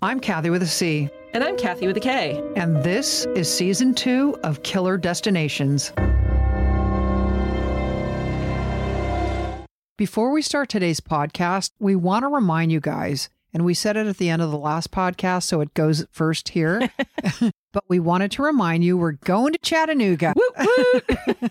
[0.00, 1.10] I'm Kathy with a C.
[1.34, 2.40] And I'm Kathy with a K.
[2.54, 5.92] And this is season two of Killer Destinations.
[9.96, 14.06] Before we start today's podcast, we want to remind you guys, and we said it
[14.06, 16.88] at the end of the last podcast, so it goes first here.
[17.72, 20.32] but we wanted to remind you we're going to Chattanooga.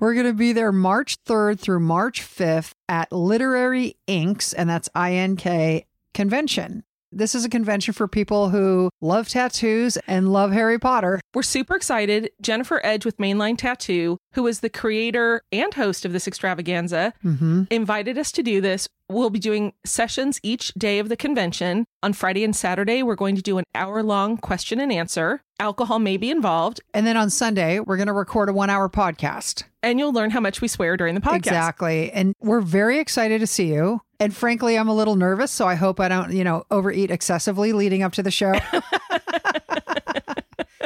[0.00, 4.88] we're going to be there March 3rd through March 5th at Literary Inks, and that's
[4.96, 6.82] I N K convention.
[7.16, 11.20] This is a convention for people who love tattoos and love Harry Potter.
[11.32, 12.30] We're super excited.
[12.42, 17.64] Jennifer Edge with Mainline Tattoo, who is the creator and host of this extravaganza, Mm-hmm.
[17.70, 18.88] invited us to do this.
[19.08, 21.84] We'll be doing sessions each day of the convention.
[22.02, 25.40] On Friday and Saturday, we're going to do an hour long question and answer.
[25.60, 28.88] Alcohol may be involved, And then on Sunday, we're going to record a one hour
[28.88, 29.62] podcast.
[29.84, 31.36] and you'll learn how much we swear during the podcast.
[31.36, 32.10] Exactly.
[32.10, 34.00] And we're very excited to see you.
[34.20, 37.72] And frankly, I'm a little nervous, so I hope I don't, you know, overeat excessively
[37.72, 38.54] leading up to the show.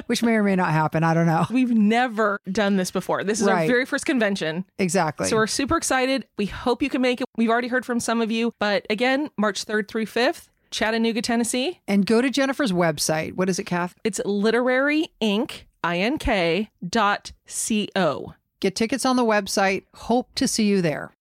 [0.06, 1.04] Which may or may not happen.
[1.04, 1.44] I don't know.
[1.50, 3.24] We've never done this before.
[3.24, 4.64] This is our very first convention.
[4.78, 5.26] Exactly.
[5.28, 6.26] So we're super excited.
[6.38, 7.26] We hope you can make it.
[7.36, 11.80] We've already heard from some of you, but again, March 3rd through 5th, Chattanooga, Tennessee.
[11.86, 13.34] and go to Jennifer's website.
[13.34, 13.94] What is it, Kath?
[14.02, 18.32] It's literary inc, I-N-K dot C-O.
[18.60, 19.84] Get tickets on the website.
[19.94, 21.12] Hope to see you there.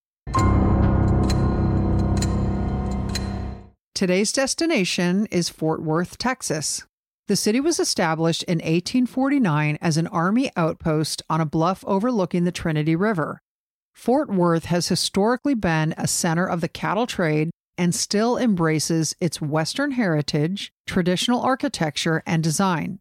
[3.98, 6.84] Today's destination is Fort Worth, Texas.
[7.26, 12.52] The city was established in 1849 as an army outpost on a bluff overlooking the
[12.52, 13.40] Trinity River.
[13.96, 19.40] Fort Worth has historically been a center of the cattle trade and still embraces its
[19.40, 23.00] Western heritage, traditional architecture, and design.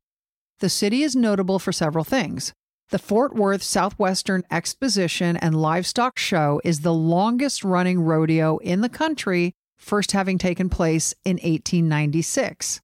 [0.62, 2.54] The city is notable for several things.
[2.90, 8.90] The Fort Worth Southwestern Exposition and Livestock Show is the longest running rodeo in the
[8.90, 9.54] country,
[9.88, 12.82] first having taken place in 1896.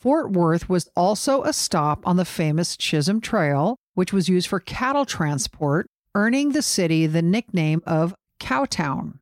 [0.00, 4.58] Fort Worth was also a stop on the famous Chisholm Trail, which was used for
[4.58, 9.18] cattle transport, earning the city the nickname of Cowtown.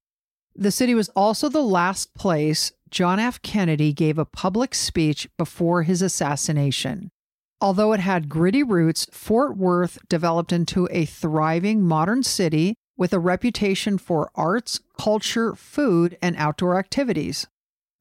[0.55, 3.43] The city was also the last place John F.
[3.43, 7.11] Kennedy gave a public speech before his assassination.
[7.61, 13.19] Although it had gritty roots, Fort Worth developed into a thriving modern city with a
[13.19, 17.47] reputation for arts, culture, food, and outdoor activities.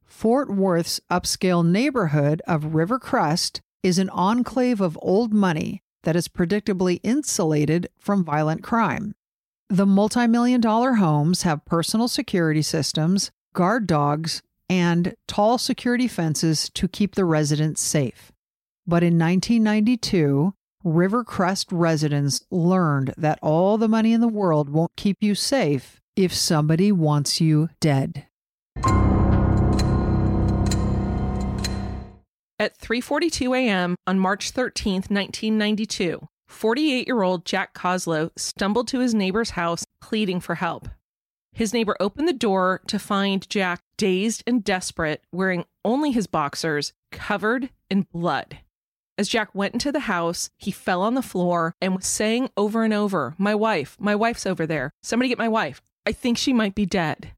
[0.03, 6.99] Fort Worth's upscale neighborhood of Rivercrest is an enclave of old money that is predictably
[7.03, 9.13] insulated from violent crime.
[9.69, 16.87] The multi-million dollar homes have personal security systems, guard dogs, and tall security fences to
[16.87, 18.31] keep the residents safe.
[18.85, 20.53] But in 1992,
[20.87, 26.33] Rivercrest residents learned that all the money in the world won't keep you safe if
[26.33, 28.25] somebody wants you dead.
[32.57, 33.97] At 3:42 a.m.
[34.07, 40.87] on March 13, 1992, 48-year-old Jack Koslow stumbled to his neighbor's house pleading for help.
[41.51, 46.93] His neighbor opened the door to find Jack dazed and desperate, wearing only his boxers,
[47.11, 48.59] covered in blood.
[49.17, 52.83] As Jack went into the house, he fell on the floor and was saying over
[52.83, 54.91] and over, My wife, my wife's over there.
[55.01, 55.81] Somebody get my wife.
[56.05, 57.31] I think she might be dead.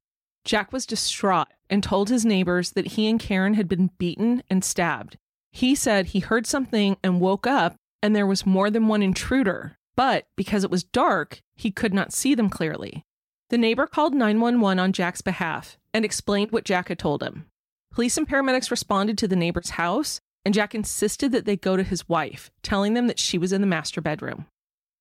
[0.44, 4.63] Jack was distraught and told his neighbors that he and Caren had been beaten and
[4.63, 5.18] stabbed.
[5.51, 9.78] He said he heard something and woke up, and there was more than one intruder,
[9.95, 13.06] but because it was dark, he could not see them clearly.
[13.50, 17.45] The neighbor called 911 on Jack's behalf and explained what Jack had told him.
[17.92, 21.84] Police and paramedics responded to the neighbor's house, and Jack insisted that they go to
[21.84, 24.48] his wife, telling them that she was in the master bedroom.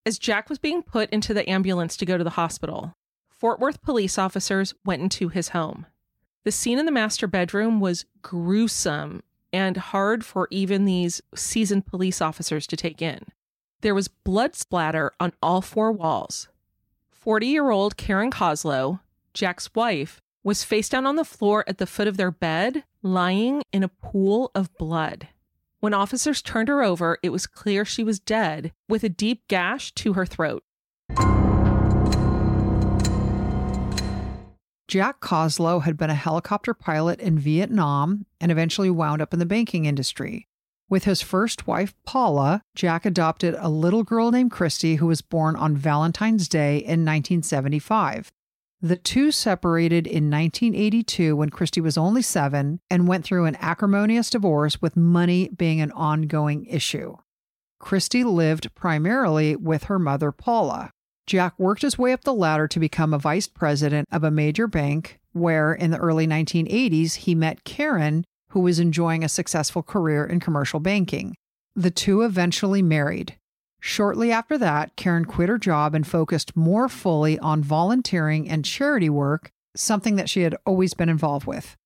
[0.05, 2.93] As Jack was being put into the ambulance to go to the hospital,
[3.31, 5.87] Fort Worth police officers went into his home.
[6.45, 12.21] The scene in the master bedroom was gruesome and hard for even these seasoned police
[12.21, 13.21] officers to take in.
[13.81, 16.49] There was blood splatter on all four walls.
[17.11, 19.01] 40 year old Caren Koslow,
[19.33, 23.63] Jack's wife, was face down on the floor at the foot of their bed, lying
[23.73, 25.29] in a pool of blood.
[25.81, 29.93] When officers turned her over, it was clear she was dead with a deep gash
[29.93, 30.65] to her throat.
[34.89, 39.47] Jack Koslow had been a helicopter pilot in Vietnam and eventually wound up in the
[39.47, 40.49] banking industry.
[40.89, 45.55] With his first wife, Paula, Jack adopted a little girl named Christy who was born
[45.55, 48.33] on Valentine's Day in 1975.
[48.81, 54.31] The two separated in 1982 when Christy was only seven and went through an acrimonious
[54.31, 57.17] divorce with money being an ongoing issue.
[57.81, 60.91] Christy lived primarily with her mother, Paula.
[61.27, 64.69] Jack worked his way up the ladder to become a vice president of a major
[64.69, 70.25] bank, where in the early 1980s he met Caren, who was enjoying a successful career
[70.25, 71.35] in commercial banking.
[71.75, 73.37] The two eventually married.
[73.81, 79.09] Shortly after that, Caren quit her job and focused more fully on volunteering and charity
[79.09, 81.77] work, something that she had always been involved with.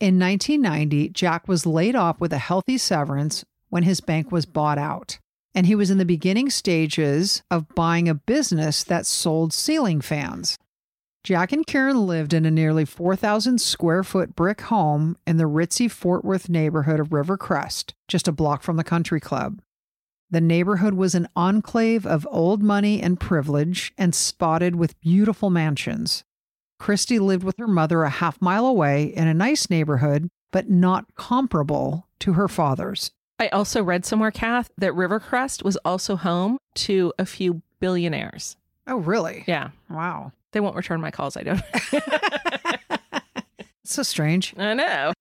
[0.00, 4.78] In 1990, Jack was laid off with a healthy severance when his bank was bought
[4.78, 5.18] out
[5.58, 10.56] and he was in the beginning stages of buying a business that sold ceiling fans.
[11.24, 15.90] Jack and Caren lived in a nearly 4,000 square foot brick home in the ritzy
[15.90, 19.60] Fort Worth neighborhood of Rivercrest, just a block from the country club.
[20.30, 26.22] The neighborhood was an enclave of old money and privilege and spotted with beautiful mansions.
[26.78, 31.14] Christy lived with her mother a half mile away in a nice neighborhood, but not
[31.14, 33.10] comparable to her father's.
[33.38, 38.56] I also read somewhere, Kath, that Rivercrest was also home to a few billionaires.
[38.86, 39.44] Oh, really?
[39.46, 39.70] Yeah.
[39.88, 40.32] Wow.
[40.52, 41.62] They won't return my calls, I don't.
[43.88, 44.54] So strange.
[44.58, 45.12] I know.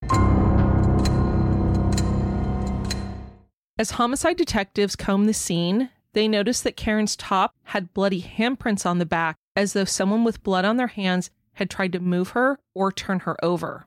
[3.80, 8.98] As homicide detectives combed the scene, they noticed that Caren's top had bloody handprints on
[8.98, 12.58] the back, as though someone with blood on their hands had tried to move her
[12.74, 13.86] or turn her over.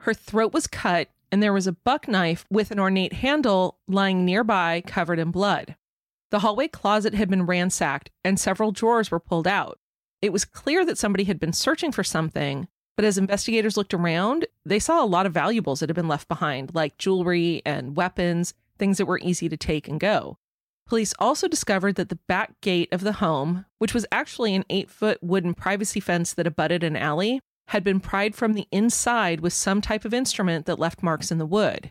[0.00, 4.24] Her throat was cut, and there was a buck knife with an ornate handle lying
[4.24, 5.76] nearby, covered in blood.
[6.30, 9.78] The hallway closet had been ransacked, and several drawers were pulled out.
[10.22, 14.46] It was clear that somebody had been searching for something, but as investigators looked around,
[14.64, 18.54] they saw a lot of valuables that had been left behind, like jewelry and weapons,
[18.78, 20.38] things that were easy to take and go.
[20.86, 24.88] Police also discovered that the back gate of the home, which was actually an eight
[24.88, 29.52] foot wooden privacy fence that abutted an alley, had been pried from the inside with
[29.52, 31.90] some type of instrument that left marks in the wood.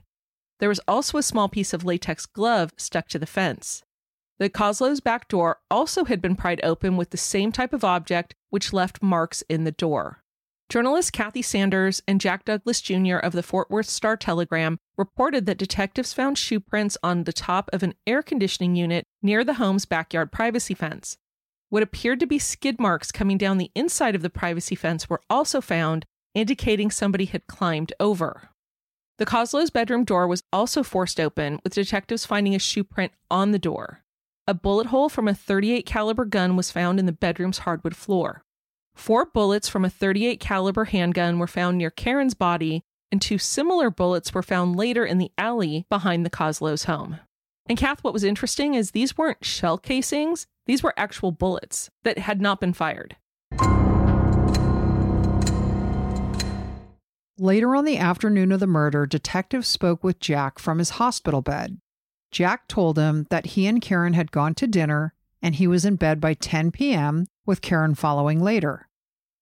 [0.59, 3.83] There was also a small piece of latex glove stuck to the fence.
[4.39, 8.35] The Koslow's back door also had been pried open with the same type of object,
[8.49, 10.23] which left marks in the door.
[10.67, 13.17] Journalist Kathy Sanders and Jack Douglas Jr.
[13.17, 17.69] of the Fort Worth Star Telegram reported that detectives found shoe prints on the top
[17.71, 21.17] of an air conditioning unit near the home's backyard privacy fence.
[21.69, 25.21] What appeared to be skid marks coming down the inside of the privacy fence were
[25.29, 28.49] also found, indicating somebody had climbed over.
[29.17, 33.51] The Koslow's bedroom door was also forced open, with detectives finding a shoe print on
[33.51, 34.01] the door.
[34.47, 38.44] A bullet hole from a 38 caliber gun was found in the bedroom's hardwood floor.
[38.95, 42.81] Four bullets from a 38 caliber handgun were found near Caren's body,
[43.11, 47.19] and two similar bullets were found later in the alley behind the Koslow's home.
[47.67, 52.17] And Kath, what was interesting is these weren't shell casings, these were actual bullets that
[52.17, 53.15] had not been fired.
[57.37, 61.79] Later on the afternoon of the murder, detectives spoke with Jack from his hospital bed.
[62.31, 65.13] Jack told him that he and Caren had gone to dinner
[65.45, 68.84] and he was in bed by 10 p.m., with Caren following later.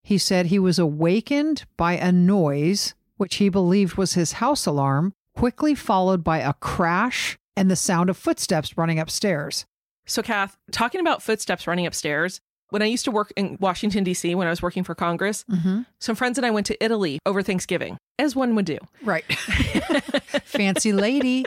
[0.04, 5.14] He said he was awakened by a noise, which he believed was his house alarm,
[5.36, 9.66] quickly followed by a crash and the sound of footsteps running upstairs.
[10.06, 14.34] So, Kath, talking about footsteps running upstairs, when I used to work in Washington, D.C.,
[14.36, 15.82] when I was working for Congress, Mm-hmm.
[16.00, 18.80] some friends and I went to Italy over Thanksgiving, as one would do.
[19.04, 19.24] Right.
[20.44, 21.46] Fancy lady.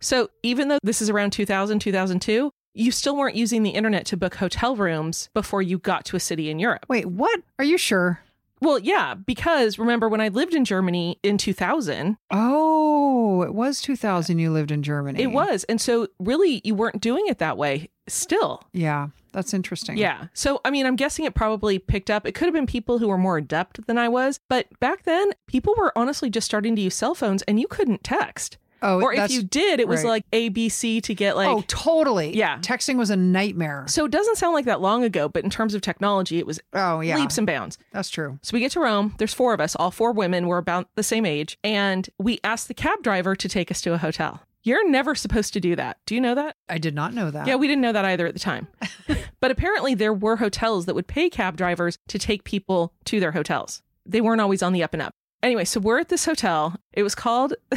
[0.00, 4.16] So, even though this is around 2000, 2002, you still weren't using the internet to
[4.16, 6.86] book hotel rooms before you got to a city in Europe.
[6.88, 7.40] Wait, what?
[7.58, 8.20] Are you sure?
[8.60, 14.38] Well, yeah, because remember when I lived in Germany in 2000, Oh, it was 2000
[14.38, 15.20] you lived in Germany.
[15.22, 15.64] it was.
[15.64, 18.62] And so, really, you weren't doing it that way still.
[18.72, 19.96] Yeah, that's interesting.
[19.98, 20.26] Yeah.
[20.32, 22.24] So, I mean, I'm guessing it probably picked up.
[22.24, 24.38] It could have been people who were more adept than I was.
[24.48, 28.04] But back then, people were honestly just starting to use cell phones and you couldn't
[28.04, 28.58] text.
[28.82, 30.10] Oh, or if you did, it was right.
[30.10, 31.48] like ABC to get like.
[31.48, 32.36] oh, totally.
[32.36, 32.58] Yeah.
[32.58, 33.84] Texting was a nightmare.
[33.88, 36.60] So, it doesn't sound like that long ago, but in terms of technology, it was
[36.72, 37.16] Oh, yeah.
[37.16, 37.78] leaps and bounds.
[37.92, 38.38] That's true.
[38.42, 39.14] So we get to Rome.
[39.18, 40.46] There's four of us, all four women.
[40.46, 41.58] We're about the same age.
[41.62, 44.40] And we ask the cab driver to take us to a hotel.
[44.64, 45.98] You're never supposed to do that.
[46.06, 46.56] Do you know that?
[46.68, 47.48] I did not know that.
[47.48, 48.68] Yeah, we didn't know that either at the time.
[49.40, 53.32] but apparently, there were hotels that would pay cab drivers to take people to their
[53.32, 53.82] hotels.
[54.06, 55.14] They weren't always on the up and up.
[55.42, 56.76] Anyway, so we're at this hotel.
[56.92, 57.54] It was called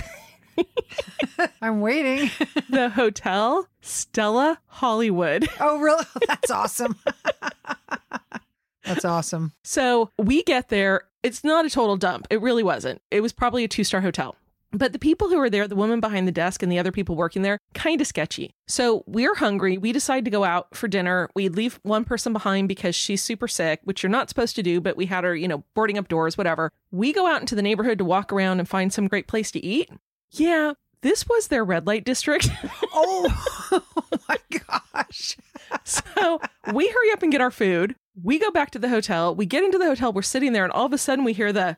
[1.62, 2.30] I'm waiting.
[2.70, 5.48] the Hotel Stella Hollywood.
[5.60, 6.06] oh, really?
[6.28, 6.98] That's awesome.
[8.84, 9.54] That's awesome.
[9.64, 11.02] So we get there.
[11.24, 12.28] It's not a total dump.
[12.30, 13.02] It really wasn't.
[13.10, 14.36] It was probably a two star hotel.
[14.72, 17.16] But the people who were there, the woman behind the desk and the other people
[17.16, 18.54] working there, kind of sketchy.
[18.68, 19.78] So we're hungry.
[19.78, 21.30] We decide to go out for dinner.
[21.34, 24.82] We leave one person behind because she's super sick, which you're not supposed to do,
[24.82, 26.74] but we had her, you know, boarding up doors, whatever.
[26.92, 29.64] We go out into the neighborhood to walk around and find some great place to
[29.64, 29.90] eat.
[30.40, 32.50] Yeah, this was their red light district.
[32.98, 33.28] Oh,
[33.74, 34.38] oh my
[34.94, 35.36] gosh.
[35.84, 36.40] so
[36.74, 37.96] we hurry up and get our food.
[38.24, 39.36] We go back to the hotel.
[39.36, 40.14] We get into the hotel.
[40.14, 41.76] We're sitting there, and all of a sudden we hear the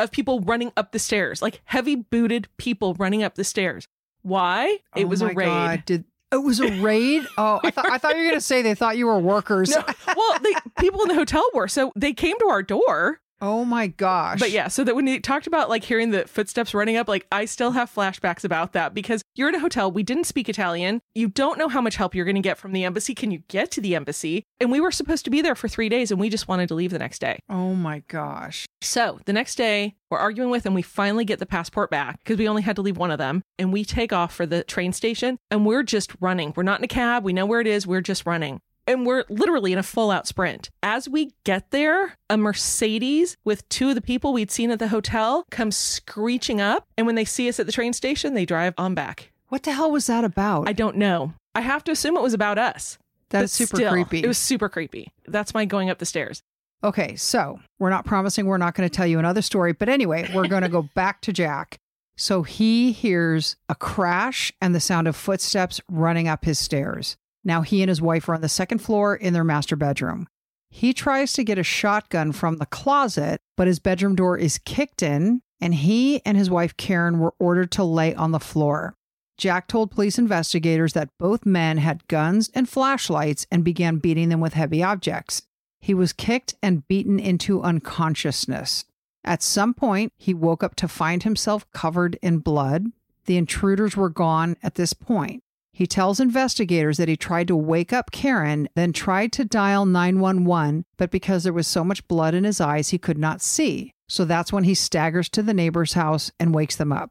[0.00, 3.86] of people running up the stairs, like heavy booted people running up the stairs.
[4.22, 4.78] Why?
[4.96, 5.46] It Oh was a raid.
[5.46, 5.84] God.
[5.86, 7.24] Did it was a raid?
[7.38, 9.70] Oh, I thought I thought you were gonna say they thought you were workers.
[9.70, 9.84] No,
[10.16, 11.68] well, the people in the hotel were.
[11.68, 13.20] So they came to our door.
[13.40, 14.40] Oh my gosh.
[14.40, 17.26] But yeah, so that when they talked about like hearing the footsteps running up, like
[17.30, 19.90] I still have flashbacks about that because you're in a hotel.
[19.90, 21.00] We didn't speak Italian.
[21.14, 23.14] You don't know how much help you're going to get from the embassy.
[23.14, 24.42] Can you get to the embassy?
[24.58, 26.74] And we were supposed to be there for three days and we just wanted to
[26.74, 27.38] leave the next day.
[27.48, 28.66] Oh my gosh.
[28.80, 32.38] So the next day, we're arguing with, and we finally get the passport back because
[32.38, 33.42] we only had to leave one of them.
[33.58, 36.52] And we take off for the train station and we're just running.
[36.56, 37.24] We're not in a cab.
[37.24, 37.86] We know where it is.
[37.86, 38.60] We're just running.
[38.86, 40.70] And we're literally in a full out sprint.
[40.82, 44.88] As we get there, a Mercedes with two of the people we'd seen at the
[44.88, 46.86] hotel comes screeching up.
[46.96, 49.32] And when they see us at the train station, they drive on back.
[49.48, 50.68] What the hell was that about?
[50.68, 51.34] I don't know.
[51.54, 52.98] I have to assume it was about us.
[53.30, 54.22] That But super still, creepy.
[54.22, 55.08] It was super creepy.
[55.26, 56.42] That's my going up the stairs.
[56.84, 60.30] Okay, so we're not promising we're not going to tell you another story, but anyway,
[60.34, 61.78] we're going to go back to Jack.
[62.16, 67.16] So he hears a crash and the sound of footsteps running up his stairs.
[67.46, 70.26] Now he and his wife are on the second floor in their master bedroom.
[70.68, 75.00] He tries to get a shotgun from the closet, but his bedroom door is kicked
[75.00, 78.96] in, and he and his wife Caren were ordered to lay on the floor.
[79.38, 84.40] Jack told police investigators that both men had guns and flashlights and began beating them
[84.40, 85.42] with heavy objects.
[85.80, 88.86] He was kicked and beaten into unconsciousness.
[89.22, 92.86] At some point, he woke up to find himself covered in blood.
[93.26, 95.44] The intruders were gone at this point.
[95.76, 100.86] He tells investigators that he tried to wake up Caren, then tried to dial 911,
[100.96, 103.92] but because there was so much blood in his eyes, he could not see.
[104.08, 107.10] So that's when he staggers to the neighbor's house and wakes them up.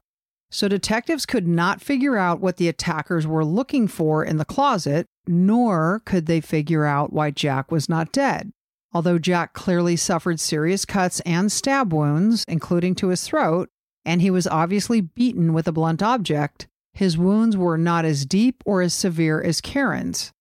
[0.50, 5.06] So detectives could not figure out what the attackers were looking for in the closet,
[5.28, 8.50] nor could they figure out why Jack was not dead.
[8.92, 13.68] Although Jack clearly suffered serious cuts and stab wounds, including to his throat,
[14.04, 18.62] and he was obviously beaten with a blunt object, his wounds were not as deep
[18.64, 20.32] or as severe as Caren's.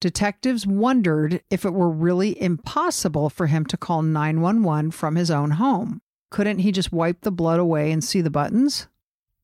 [0.00, 5.52] Detectives wondered if it were really impossible for him to call 911 from his own
[5.52, 6.02] home.
[6.28, 8.88] Couldn't he just wipe the blood away and see the buttons?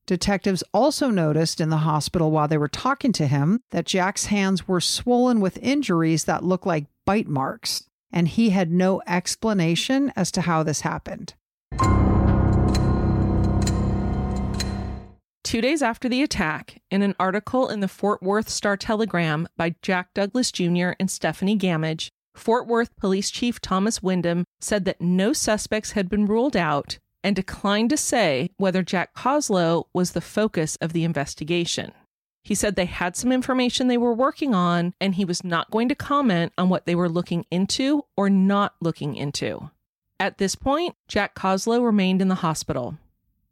[0.05, 4.67] Detectives also noticed in the hospital while they were talking to him that Jack's hands
[4.67, 10.31] were swollen with injuries that looked like bite marks, and he had no explanation as
[10.31, 11.33] to how this happened.
[15.47, 19.75] Two days after the attack, in an article in the Fort Worth Star Telegram by
[19.81, 20.89] Jack Douglas Jr.
[20.99, 26.25] and Stephanie Gamage, Fort Worth Police Chief Thomas Windham said that no suspects had been
[26.25, 31.93] ruled out and declined to say whether Jack Koslow was the focus of the investigation.
[32.43, 35.87] He said they had some information they were working on and he was not going
[35.87, 39.71] to comment on what they were looking into or not looking into.
[40.19, 42.97] At this point, Jack Koslow remained in the hospital.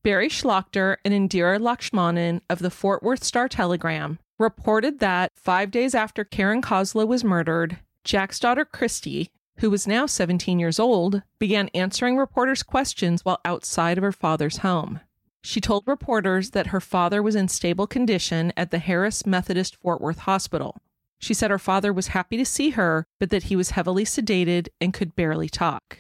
[0.06, 5.96] Barry Schlachter and Indira Lakshmanan of the Fort Worth Star Telegram reported that five days
[5.96, 9.32] after Caren Koslow was murdered, Jack's daughter Christy,
[9.62, 14.58] who was now 17 years old, began answering reporters' questions while outside of her father's
[14.58, 15.00] home.
[15.42, 20.02] She told reporters that her father was in stable condition at the Harris Methodist Fort
[20.02, 20.78] Worth Hospital.
[21.18, 24.68] She said her father was happy to see her, but that he was heavily sedated
[24.80, 25.98] and could barely talk.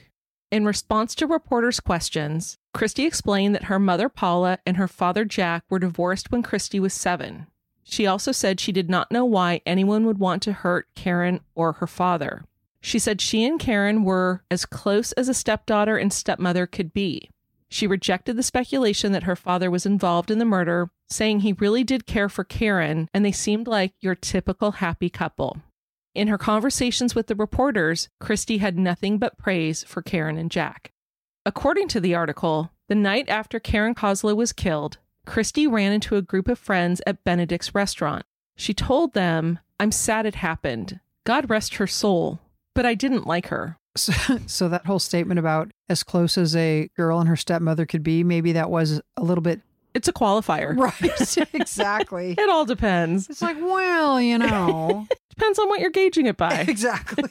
[0.55, 5.65] In response to reporters' questions, Christy explained that her mother Paula and her father Jack
[5.69, 7.47] were divorced when Christy was seven.
[7.83, 11.73] She also said she did not know why anyone would want to hurt Caren or
[11.73, 12.45] her father.
[12.79, 17.29] She said she and Caren were as close as a stepdaughter and stepmother could be.
[17.67, 21.83] She rejected the speculation that her father was involved in the murder, saying he really
[21.83, 25.57] did care for Caren and they seemed like your typical happy couple.
[26.15, 30.93] In her conversations with the reporters, Christy had nothing but praise for Caren and Jack.
[31.45, 36.21] According to the article, the night after Caren Koslow was killed, Christy ran into a
[36.21, 38.23] group of friends at Benedict's restaurant.
[38.55, 41.01] She told them, I'm sad it happened.
[41.25, 42.39] God rest her soul.
[42.73, 43.77] But I didn't like her.
[43.97, 44.13] So,
[44.47, 48.23] so that whole statement about as close as a girl and her stepmother could be,
[48.23, 49.61] maybe that was a little bit
[49.95, 50.77] It's a qualifier.
[50.77, 51.53] right.
[51.53, 52.35] exactly.
[52.37, 53.29] It all depends.
[53.29, 56.65] It's like, well, you know, Depends on what you're gauging it by.
[56.67, 57.23] exactly.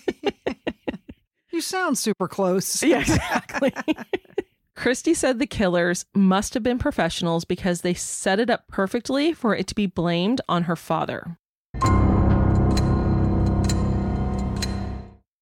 [1.53, 2.83] You sound super close.
[2.83, 3.73] Yeah, exactly.
[4.75, 9.55] Christy said the killers must have been professionals because they set it up perfectly for
[9.55, 11.39] it to be blamed on her father.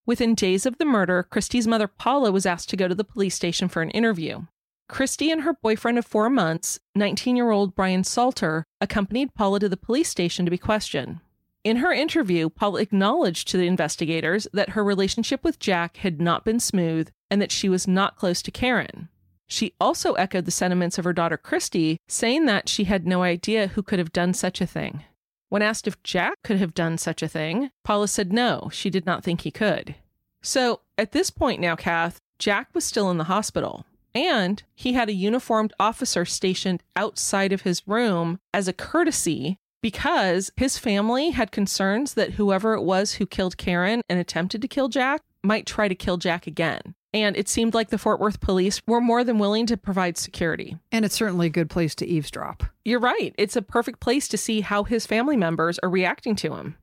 [0.04, 3.34] Within days of the murder, Christy's mother Paula was asked to go to the police
[3.34, 4.42] station for an interview.
[4.88, 9.68] Christy and her boyfriend of four months, 19 year old Brian Salter, accompanied Paula to
[9.68, 11.20] the police station to be questioned.
[11.64, 16.44] In her interview, Paula acknowledged to the investigators that her relationship with Jack had not
[16.44, 19.08] been smooth and that she was not close to Caren.
[19.46, 23.68] She also echoed the sentiments of her daughter Christy, saying that she had no idea
[23.68, 25.04] who could have done such a thing.
[25.50, 29.04] When asked if Jack could have done such a thing, Paula said no, she did
[29.04, 29.94] not think he could.
[30.40, 35.08] So, at this point now, Kath, Jack was still in the hospital, and he had
[35.08, 41.50] a uniformed officer stationed outside of his room as a courtesy because his family had
[41.50, 45.88] concerns that whoever it was who killed Caren and attempted to kill Jack might try
[45.88, 46.94] to kill Jack again.
[47.14, 50.78] And it seemed like the Fort Worth police were more than willing to provide security.
[50.90, 52.62] And it's certainly a good place to eavesdrop.
[52.84, 53.34] You're right.
[53.36, 56.76] It's a perfect place to see how his family members are reacting to him.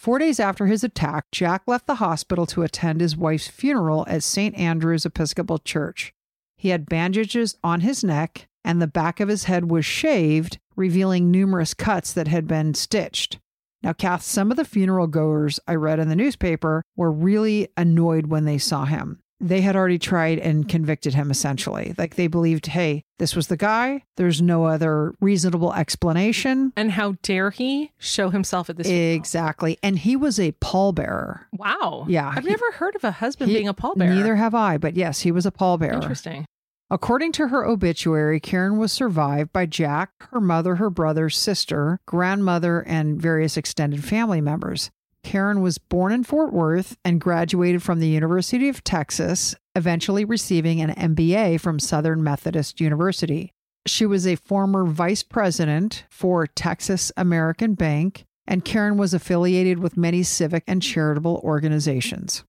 [0.00, 4.22] Four days after his attack, Jack left the hospital to attend his wife's funeral at
[4.22, 4.56] St.
[4.56, 6.14] Andrew's Episcopal Church.
[6.56, 11.30] He had bandages on his neck, and the back of his head was shaved, revealing
[11.30, 13.40] numerous cuts that had been stitched.
[13.82, 18.28] Now, Kath, some of the funeral goers I read in the newspaper were really annoyed
[18.28, 19.20] when they saw him.
[19.40, 21.94] They had already tried and convicted him essentially.
[21.96, 24.02] Like they believed, hey, this was the guy.
[24.16, 26.72] There's no other reasonable explanation.
[26.76, 29.14] And how dare he show himself at this funeral?
[29.16, 29.78] Exactly.
[29.82, 31.40] And he was a pallbearer.
[31.52, 32.04] Wow.
[32.08, 34.14] Yeah, I've he- never heard of a husband He- being a pallbearer.
[34.14, 35.94] Neither have I, but yes, he was a pallbearer.
[35.94, 36.44] Interesting.
[36.92, 42.80] According to her obituary, Caren was survived by Jack, her mother, her brother, sister, grandmother,
[42.80, 44.90] and various extended family members.
[45.24, 50.80] Caren was born in Fort Worth and graduated from the University of Texas, eventually receiving
[50.80, 53.52] an MBA from Southern Methodist University.
[53.86, 59.96] She was a former vice president for Texas American Bank, and Caren was affiliated with
[59.96, 62.44] many civic and charitable organizations.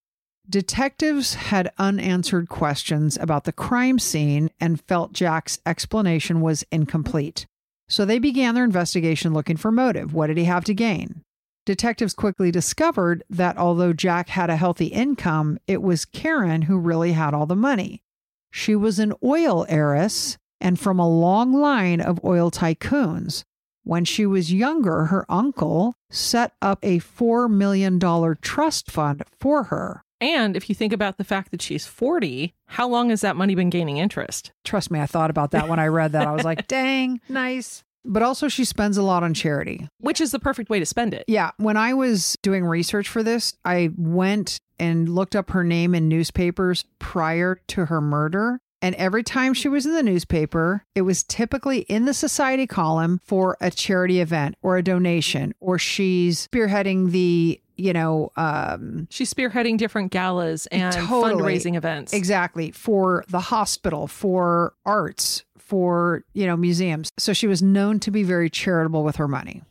[0.49, 7.45] Detectives had unanswered questions about the crime scene and felt Jack's explanation was incomplete.
[7.87, 10.13] So they began their investigation looking for motive.
[10.13, 11.23] What did he have to gain?
[11.71, 17.13] Detectives quickly discovered that although Jack had a healthy income, it was Caren who really
[17.13, 18.03] had all the money.
[18.51, 23.45] She was an oil heiress and from a long line of oil tycoons.
[23.85, 28.01] When she was younger, her uncle set up a $4 million
[28.41, 30.03] trust fund for her.
[30.19, 33.55] And if you think about the fact that she's 40, how long has that money
[33.55, 34.51] been gaining interest?
[34.65, 36.27] Trust me, I thought about that when I read that.
[36.27, 37.85] I was like, dang, nice.
[38.03, 39.87] But also, she spends a lot on charity.
[39.99, 41.23] Which is the perfect way to spend it.
[41.27, 41.51] Yeah.
[41.57, 46.07] When I was doing research for this, I went and looked up her name in
[46.07, 48.59] newspapers prior to her murder.
[48.83, 53.19] And every time she was in the newspaper, it was typically in the society column
[53.23, 59.31] for a charity event or a donation, or she's spearheading the, you know, um, She's
[59.31, 61.35] spearheading different galas and Totally.
[61.35, 62.11] fundraising events.
[62.11, 62.71] Exactly.
[62.71, 67.09] For the hospital, for arts, for, you know, museums.
[67.17, 69.61] So she was known to be very charitable with her money.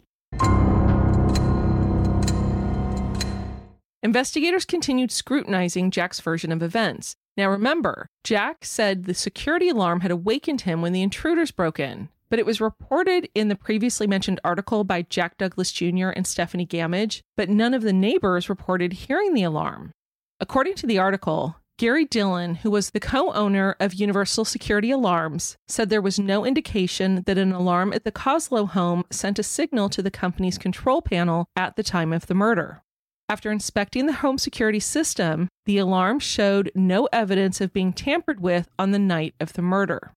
[4.03, 7.17] Investigators continued scrutinizing Jack's version of events.
[7.37, 12.09] Now remember, Jack said the security alarm had awakened him when the intruders broke in,
[12.31, 16.09] but it was reported in the previously mentioned article by Jack Douglas Jr.
[16.09, 19.93] and Stephanie Gamage, but none of the neighbors reported hearing the alarm.
[20.41, 25.57] According to the article, Gary Dillon, who was the co owner of Universal Security Alarms,
[25.66, 29.88] said there was no indication that an alarm at the Koslow home sent a signal
[29.88, 32.83] to the company's control panel at the time of the murder.
[33.31, 38.69] After inspecting the home security system, the alarm showed no evidence of being tampered with
[38.79, 40.12] on the night of the murder.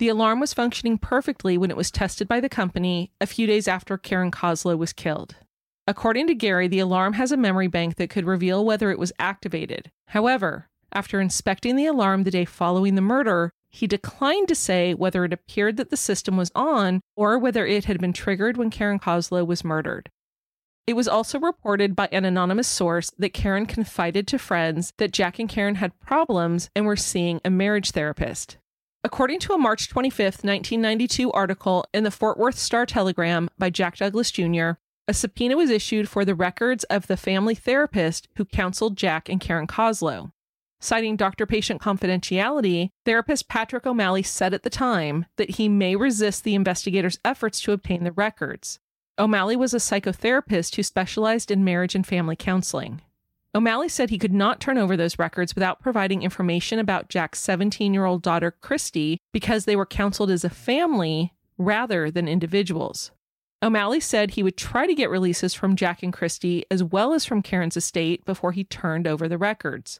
[0.00, 3.68] The alarm was functioning perfectly when it was tested by the company a few days
[3.68, 5.36] after Caren Koslow was killed.
[5.86, 9.12] According to Gary, the alarm has a memory bank that could reveal whether it was
[9.20, 9.92] activated.
[10.08, 15.24] However, after inspecting the alarm the day following the murder, he declined to say whether
[15.24, 19.00] it appeared that the system was on or whether it had been triggered when Caren
[19.00, 20.10] Koslow was murdered.
[20.86, 25.38] It was also reported by an anonymous source that Caren confided to friends that Jack
[25.38, 28.56] and Caren had problems and were seeing a marriage therapist.
[29.04, 33.98] According to a March 25, 1992 article in the Fort Worth Star Telegram by Jack
[33.98, 34.72] Douglas Jr.,
[35.06, 39.40] a subpoena was issued for the records of the family therapist who counseled Jack and
[39.40, 40.32] Caren Koslow.
[40.80, 46.44] Citing doctor patient confidentiality, therapist Patrick O'Malley said at the time that he may resist
[46.44, 48.78] the investigators' efforts to obtain the records.
[49.18, 53.00] O'Malley was a psychotherapist who specialized in marriage and family counseling.
[53.54, 57.92] O'Malley said he could not turn over those records without providing information about Jack's 17
[57.92, 63.10] year old daughter, Christy, because they were counseled as a family rather than individuals.
[63.60, 67.24] O'Malley said he would try to get releases from Jack and Christy as well as
[67.24, 69.98] from Caren's estate before he turned over the records.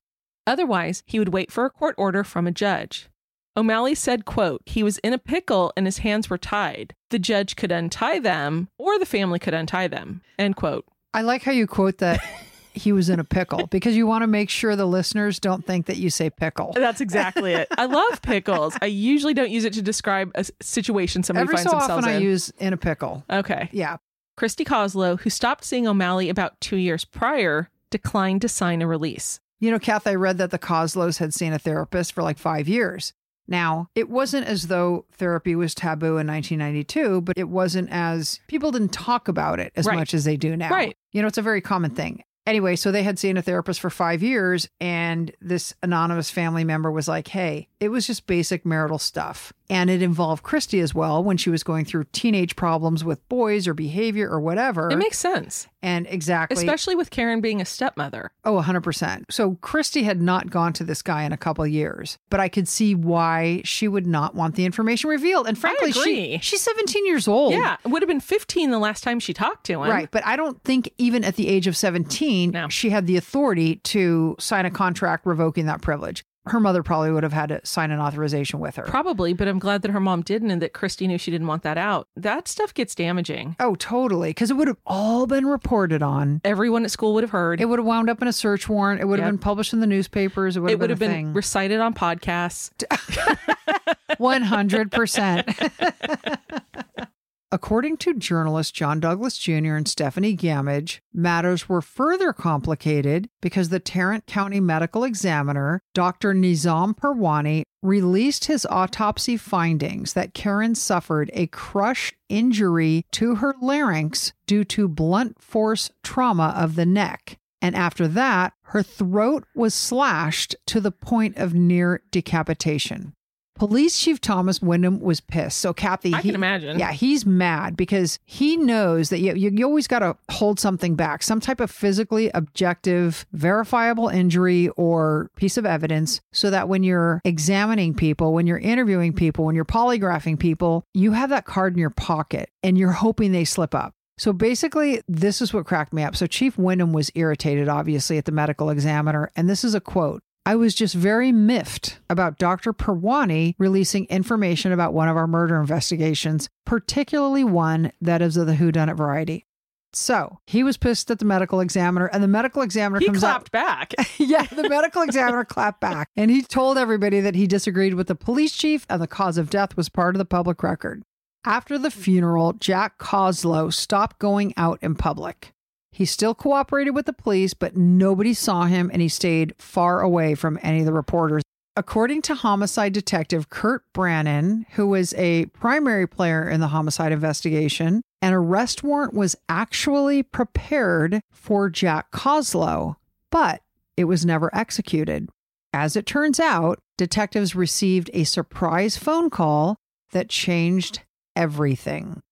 [0.48, 3.08] Otherwise, he would wait for a court order from a judge.
[3.56, 6.94] O'Malley said, quote, he was in a pickle and his hands were tied.
[7.10, 10.86] The judge could untie them or the family could untie them, end quote.
[11.12, 12.20] I like how you quote that
[12.72, 15.86] he was in a pickle because you want to make sure the listeners don't think
[15.86, 16.72] that you say pickle.
[16.74, 17.68] That's exactly it.
[17.76, 18.76] I love pickles.
[18.80, 22.10] I usually don't use it to describe a situation somebody Every finds so themselves often
[22.10, 22.16] in.
[22.16, 23.24] I use in a pickle.
[23.28, 23.68] okay.
[23.72, 23.96] Yeah.
[24.36, 29.40] Christy Koslow, who stopped seeing O'Malley about two years prior, declined to sign a release.
[29.60, 32.68] You know, Kath, I read that the Koslows had seen a therapist for like five
[32.68, 33.12] years.
[33.50, 38.70] Now, it wasn't as though therapy was taboo in 1992, but it wasn't as people
[38.70, 39.96] didn't talk about it as Right.
[39.96, 40.68] much as they do now.
[40.70, 40.96] Right.
[41.12, 42.22] You know, it's a very common thing.
[42.46, 46.90] Anyway, so they had seen a therapist for five years, and this anonymous family member
[46.90, 49.52] was like, hey, it was just basic marital stuff.
[49.70, 53.68] And it involved Christy as well when she was going through teenage problems with boys
[53.68, 54.90] or behavior or whatever.
[54.90, 56.56] It makes sense, and exactly.
[56.56, 58.30] especially with Caren being a stepmother.
[58.44, 59.24] Oh, 100%.
[59.30, 62.48] So Christy had not gone to this guy in a couple of years, but I
[62.48, 65.46] could see why she would not want the information revealed.
[65.46, 67.52] And frankly, she she's 17 years old.
[67.52, 69.90] Yeah, it would have been 15 the last time she talked to him.
[69.90, 70.10] Right.
[70.10, 72.68] But I don't think even at the age of 17, No.
[72.68, 76.24] she had the authority to sign a contract revoking that privilege.
[76.48, 78.84] Her mother probably would have had to sign an authorization with her.
[78.84, 81.62] Probably, but I'm glad that her mom didn't and that Christy knew she didn't want
[81.62, 82.08] that out.
[82.16, 83.56] That stuff gets damaging.
[83.60, 84.30] oh, totally.
[84.30, 86.40] Because it would have all been reported on.
[86.44, 87.60] Everyone at school would have heard.
[87.60, 89.00] It would have wound up in a search warrant.
[89.00, 90.56] It would have been published in the newspapers.
[90.56, 91.34] It would It have would been have a been thing.
[91.34, 92.70] recited on podcasts.
[94.18, 97.08] 100%.
[97.50, 99.76] According to journalists John Douglas Jr.
[99.76, 106.34] and Stephanie Gamage, matters were further complicated because the Tarrant County medical examiner, Dr.
[106.34, 114.34] Nizam Peerwani, released his autopsy findings that Caren suffered a crush injury to her larynx
[114.46, 117.38] due to blunt force trauma of the neck.
[117.62, 123.14] And after that, her throat was slashed to the point of near decapitation.
[123.58, 125.58] Police Chief Thomas Windham was pissed.
[125.58, 126.78] So, Kathy, I he- can imagine.
[126.78, 130.94] Yeah, he's mad because he knows that you, you, you always got to hold something
[130.94, 136.82] back, some type of physically objective, verifiable injury or piece of evidence, so that when
[136.84, 141.72] you're examining people, when you're interviewing people, when you're polygraphing people, you have that card
[141.72, 143.92] in your pocket and you're hoping they slip up.
[144.18, 146.16] So basically, this is what cracked me up.
[146.16, 149.30] So Chief Windham was irritated, obviously, at the medical examiner.
[149.36, 152.72] And this is a quote I was just very miffed about Dr.
[152.72, 158.54] Peerwani releasing information about one of our murder investigations, particularly one that is of the
[158.54, 159.44] whodunit variety.
[159.92, 163.54] So he was pissed at the medical examiner, and the medical examiner He comes clapped
[163.54, 163.92] out.
[163.92, 163.94] back.
[164.18, 168.14] yeah, the medical examiner clapped back, and he told everybody that he disagreed with the
[168.14, 171.02] police chief and the cause of death was part of the public record.
[171.44, 175.52] After the funeral, Jack Koslow stopped going out in public.
[175.98, 180.36] He still cooperated with the police, but nobody saw him and he stayed far away
[180.36, 181.42] from any of the reporters.
[181.74, 188.02] According to homicide detective Kurt Brannon, who was a primary player in the homicide investigation,
[188.22, 192.94] an arrest warrant was actually prepared for Jack Koslow,
[193.32, 193.62] but
[193.96, 195.28] it was never executed.
[195.72, 199.74] As it turns out, detectives received a surprise phone call
[200.12, 201.00] that changed
[201.34, 202.22] everything.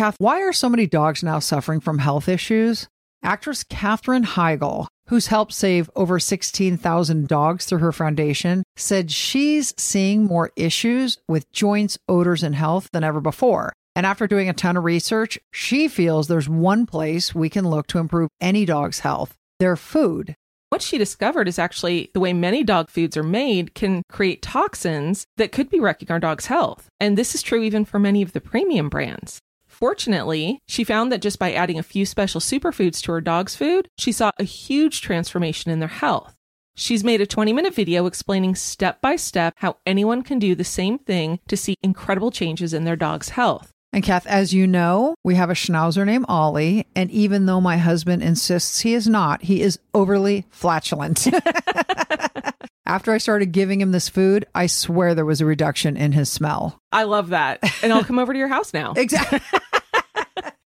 [0.00, 2.88] Kath, why are so many dogs now suffering from health issues?
[3.22, 10.24] Actress Katherine Heigl, who's helped save over 16,000 dogs through her foundation, said she's seeing
[10.24, 13.74] more issues with joints, odors, and health than ever before.
[13.94, 17.86] And after doing a ton of research, she feels there's one place we can look
[17.88, 20.34] to improve any dog's health their food.
[20.70, 25.26] What she discovered is actually the way many dog foods are made can create toxins
[25.36, 26.88] that could be wrecking our dog's health.
[26.98, 29.40] And this is true even for many of the premium brands.
[29.80, 33.88] Fortunately, she found that just by adding a few special superfoods to her dog's food,
[33.96, 36.34] she saw a huge transformation in their health.
[36.76, 40.64] She's made a 20 minute video explaining step by step how anyone can do the
[40.64, 43.70] same thing to see incredible changes in their dog's health.
[43.92, 46.86] And Kath, as you know, we have a schnauzer named Ollie.
[46.94, 51.26] And even though my husband insists he is not, he is overly flatulent.
[52.86, 56.28] After I started giving him this food, I swear there was a reduction in his
[56.28, 56.76] smell.
[56.90, 57.60] I love that.
[57.84, 58.94] And I'll come over to your house now.
[58.96, 59.40] Exactly.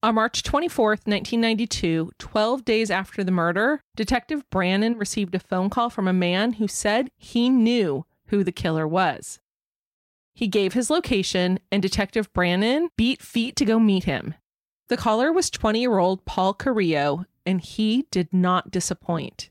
[0.00, 5.90] On March 24th, 1992, 12 days after the murder, Detective Brannon received a phone call
[5.90, 9.40] from a man who said he knew who the killer was.
[10.34, 14.34] He gave his location, and Detective Brannon beat feet to go meet him.
[14.88, 19.50] The caller was 20 year old Paul Carrillo, and he did not disappoint.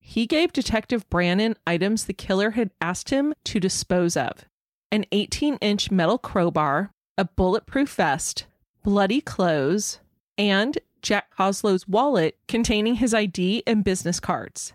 [0.00, 4.46] He gave Detective Brannon items the killer had asked him to dispose of
[4.90, 8.46] an 18 inch metal crowbar, a bulletproof vest,
[8.82, 10.00] bloody clothes,
[10.36, 14.72] and Jack Koslow's wallet containing his ID and business cards.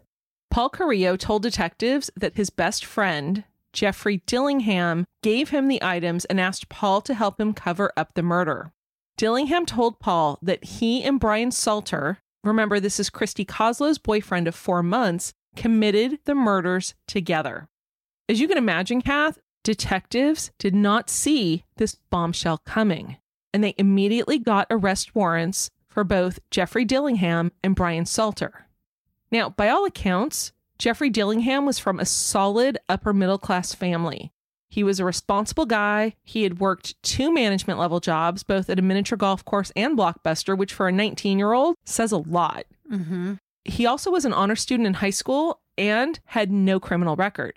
[0.49, 6.39] Paul Carrillo told detectives that his best friend, Jeffrey Dillingham, gave him the items and
[6.39, 8.71] asked Paul to help him cover up the murder.
[9.17, 14.55] Dillingham told Paul that he and Brian Salter, remember this is Christy Koslow's boyfriend of
[14.55, 17.67] four months, committed the murders together.
[18.27, 23.17] As you can imagine, Kath, detectives did not see this bombshell coming
[23.55, 28.67] and they immediately got arrest warrants for both Jeffrey Dillingham and Brian Salter.
[29.31, 34.33] Now, by all accounts, Jeffrey Dillingham was from a solid upper middle class family.
[34.67, 36.15] He was a responsible guy.
[36.21, 40.57] He had worked two management level jobs, both at a miniature golf course and Blockbuster,
[40.57, 42.65] which for a 19 year old says a lot.
[42.91, 43.35] Mm-hmm.
[43.63, 47.53] He also was an honor student in high school and had no criminal record.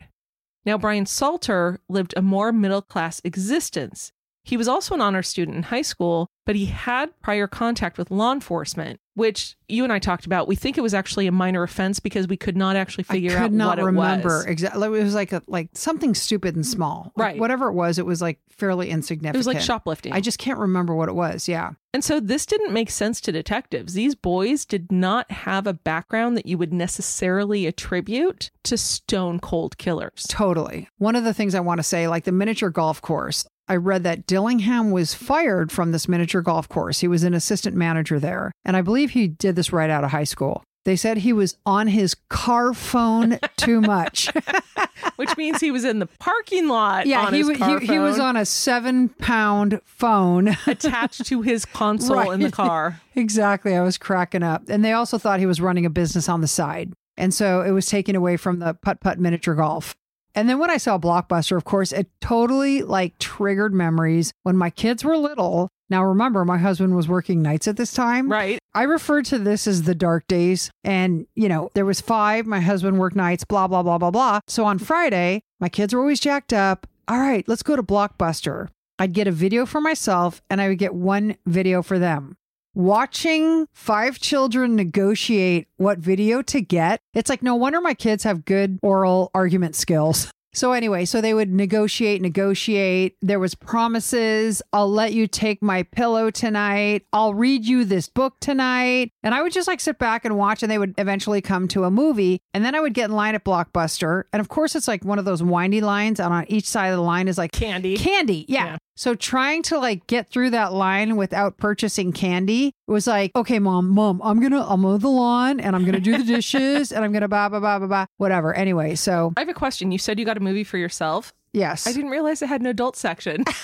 [0.64, 4.12] Now, Brian Salter lived a more middle class existence.
[4.48, 8.10] He was also an honor student in high school, but he had prior contact with
[8.10, 10.48] law enforcement, which you and I talked about.
[10.48, 13.42] We think it was actually a minor offense because we could not actually figure out
[13.42, 13.60] what we're doing.
[13.60, 14.46] I could not what remember it was.
[14.46, 14.86] exactly.
[14.86, 17.12] It was like a, like something stupid and small.
[17.14, 17.38] Like, Right.
[17.38, 19.36] Whatever it was, it was like fairly insignificant.
[19.36, 20.14] It was like shoplifting.
[20.14, 21.46] I just can't remember what it was.
[21.46, 21.72] Yeah.
[21.92, 23.92] And so this didn't make sense to detectives.
[23.92, 29.76] These boys did not have a background that you would necessarily attribute to stone cold
[29.76, 30.26] killers.
[30.26, 30.88] Totally.
[30.96, 34.02] One of the things I want to say, like the miniature golf course, I read
[34.04, 37.00] that Dillingham was fired from this miniature golf course.
[37.00, 38.52] He was an assistant manager there.
[38.64, 40.62] And I believe he did this right out of high school.
[40.84, 44.30] They said he was on his car phone too much.
[45.16, 47.06] Which means he was in the parking lot.
[47.06, 50.48] yeah, on he, his car he, he was on a seven pound phone.
[50.66, 53.02] attached to his console in the car.
[53.14, 53.76] exactly.
[53.76, 54.62] I was cracking up.
[54.68, 56.92] And they also thought he was running a business on the side.
[57.18, 59.94] And so it was taken away from the putt putt miniature golf.
[60.38, 64.70] And then when I saw Blockbuster, of course, it totally like triggered memories when my
[64.70, 65.68] kids were little.
[65.90, 68.30] Now, remember, my husband was working nights at this time.
[68.30, 68.60] Right.
[68.72, 70.70] I refer to this as the dark days.
[70.84, 74.38] And, you know, there was five, my husband worked nights, blah, blah, blah, blah, blah.
[74.46, 76.86] So on Friday, my kids were always jacked up.
[77.08, 78.68] All right, let's go to Blockbuster.
[78.96, 82.36] I'd get a video for myself and I would get one video for them.
[82.78, 88.44] Watching five children negotiate what video to get, it's like no wonder my kids have
[88.44, 90.30] good oral argument skills.
[90.54, 93.16] So anyway, so they would negotiate, negotiate.
[93.20, 94.62] There was promises.
[94.72, 97.04] I'll let you take my pillow tonight.
[97.12, 99.10] I'll read you this book tonight.
[99.24, 101.82] And I would just like sit back and watch and they would eventually come to
[101.82, 102.40] a movie.
[102.54, 104.22] And then I would get in line at Blockbuster.
[104.32, 106.96] And of course it's like one of those windy lines and on each side of
[106.96, 107.96] the line is like Candy.
[107.96, 108.44] Candy.
[108.48, 108.66] Yeah.
[108.66, 108.76] Yeah.
[108.98, 113.90] So trying to like get through that line without purchasing candy was like, okay, mom,
[113.90, 117.12] mom, I'm gonna I'll mow the lawn and I'm gonna do the dishes and I'm
[117.12, 118.52] gonna blah blah blah blah blah whatever.
[118.52, 119.92] Anyway, so I have a question.
[119.92, 121.32] You said you got a movie for yourself.
[121.52, 121.86] yes.
[121.86, 123.44] I didn't realize it had an adult section.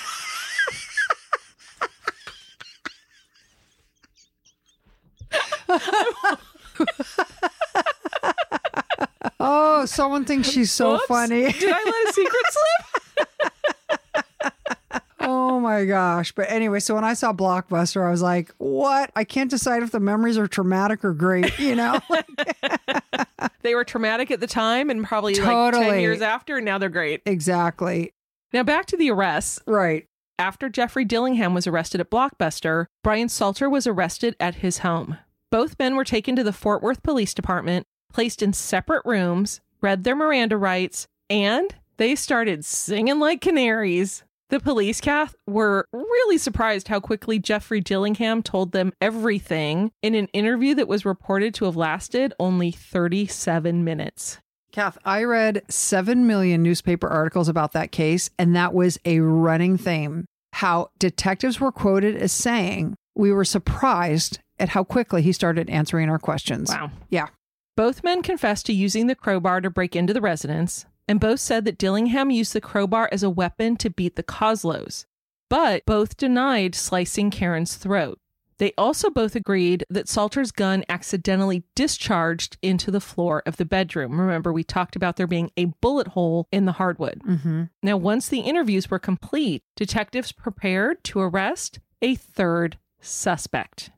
[9.41, 11.07] Oh, someone thinks she's so Whoops.
[11.07, 11.51] funny.
[11.53, 15.03] Did I let a secret slip?
[15.27, 16.33] Oh my gosh.
[16.33, 19.11] But anyway, so when I saw Blockbuster, I was like, what?
[19.17, 22.01] I can't decide if the memories are traumatic or great, you know?
[23.63, 26.91] They were traumatic at the time and probably like 10 years after, and now they're
[26.91, 27.23] great.
[27.25, 28.13] exactly.
[28.53, 29.59] Now back to the arrests.
[29.67, 30.07] Right.
[30.39, 35.17] After Jeffrey Dillingham was arrested at Blockbuster, Brian Salter was arrested at his home.
[35.51, 40.05] Both men were taken to the Fort Worth Police Department, placed in separate rooms, read
[40.05, 44.25] their Miranda rights, and they started singing like canaries.
[44.51, 50.27] The police, Kath, were really surprised how quickly Jeffrey Dillingham told them everything in an
[50.29, 54.39] interview that was reported to have lasted only 37 minutes.
[54.71, 59.79] Kath, I read 7 million newspaper articles about that case, and that was a running
[59.79, 60.27] theme.
[60.53, 66.11] How detectives were quoted as saying, We were surprised at how quickly he started answering
[66.11, 66.71] our questions.
[66.71, 66.91] Wow.
[67.09, 67.29] Yeah.
[67.77, 71.65] Both men confessed to using the crowbar to break into the residence, and both said
[71.65, 75.07] that Dillingham used the crowbar as a weapon to beat the Koslows.
[75.51, 78.19] But both denied slicing Caren's throat.
[78.59, 84.21] They also both agreed that Salter's gun accidentally discharged into the floor of the bedroom.
[84.21, 87.21] Remember, we talked about there being a bullet hole in the hardwood.
[87.27, 87.65] Mm-hmm.
[87.83, 93.91] Now, once the interviews were complete, detectives prepared to arrest a third suspect.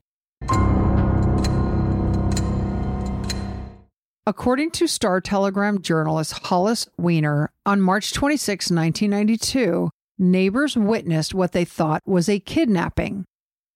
[4.27, 11.63] According to Star Telegram journalist Hollis Weiner, on March 26, 1992, neighbors witnessed what they
[11.63, 13.23] thought was a kidnapping.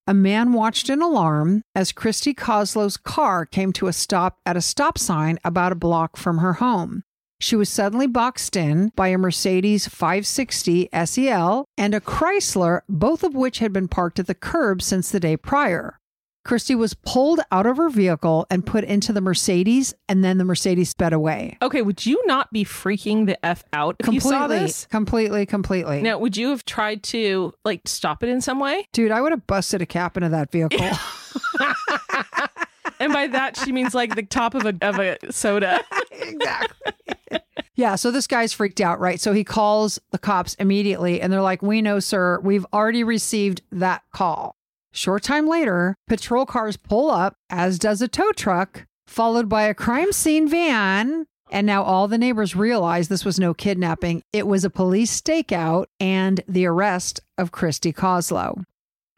[0.08, 4.62] A man watched an alarm as Christy Koslow's car came to a stop at a
[4.62, 7.04] stop sign about a block from her home.
[7.40, 13.34] She was suddenly boxed in by a Mercedes 560 SEL and a Chrysler, both of
[13.36, 16.01] which had been parked at the curb since the day prior.
[16.44, 20.46] Christy was pulled out of her vehicle and put into the Mercedes, and then the
[20.46, 21.58] Mercedes sped away.
[21.62, 24.88] Okay, would you not be freaking the F out if you saw this?
[24.88, 26.02] completely, completely.
[26.02, 28.88] Now, would you have tried to like stop it in some way?
[28.92, 30.80] Dude, I would have busted a cap into that vehicle.
[33.02, 35.84] And by that, she means like the top of a of a soda.
[36.12, 37.40] exactly.
[37.74, 39.20] yeah, so this guy's freaked out, right?
[39.20, 43.64] So he calls the cops immediately and they're like, We know, sir, we've already received
[43.72, 44.56] that call.
[44.94, 49.74] Short time later, patrol cars pull up, as does a tow truck, followed by a
[49.74, 51.26] crime scene van.
[51.50, 54.24] And now all the neighbors realize this was no kidnapping.
[54.32, 58.64] It was a police stakeout and the arrest of Christy Koslow.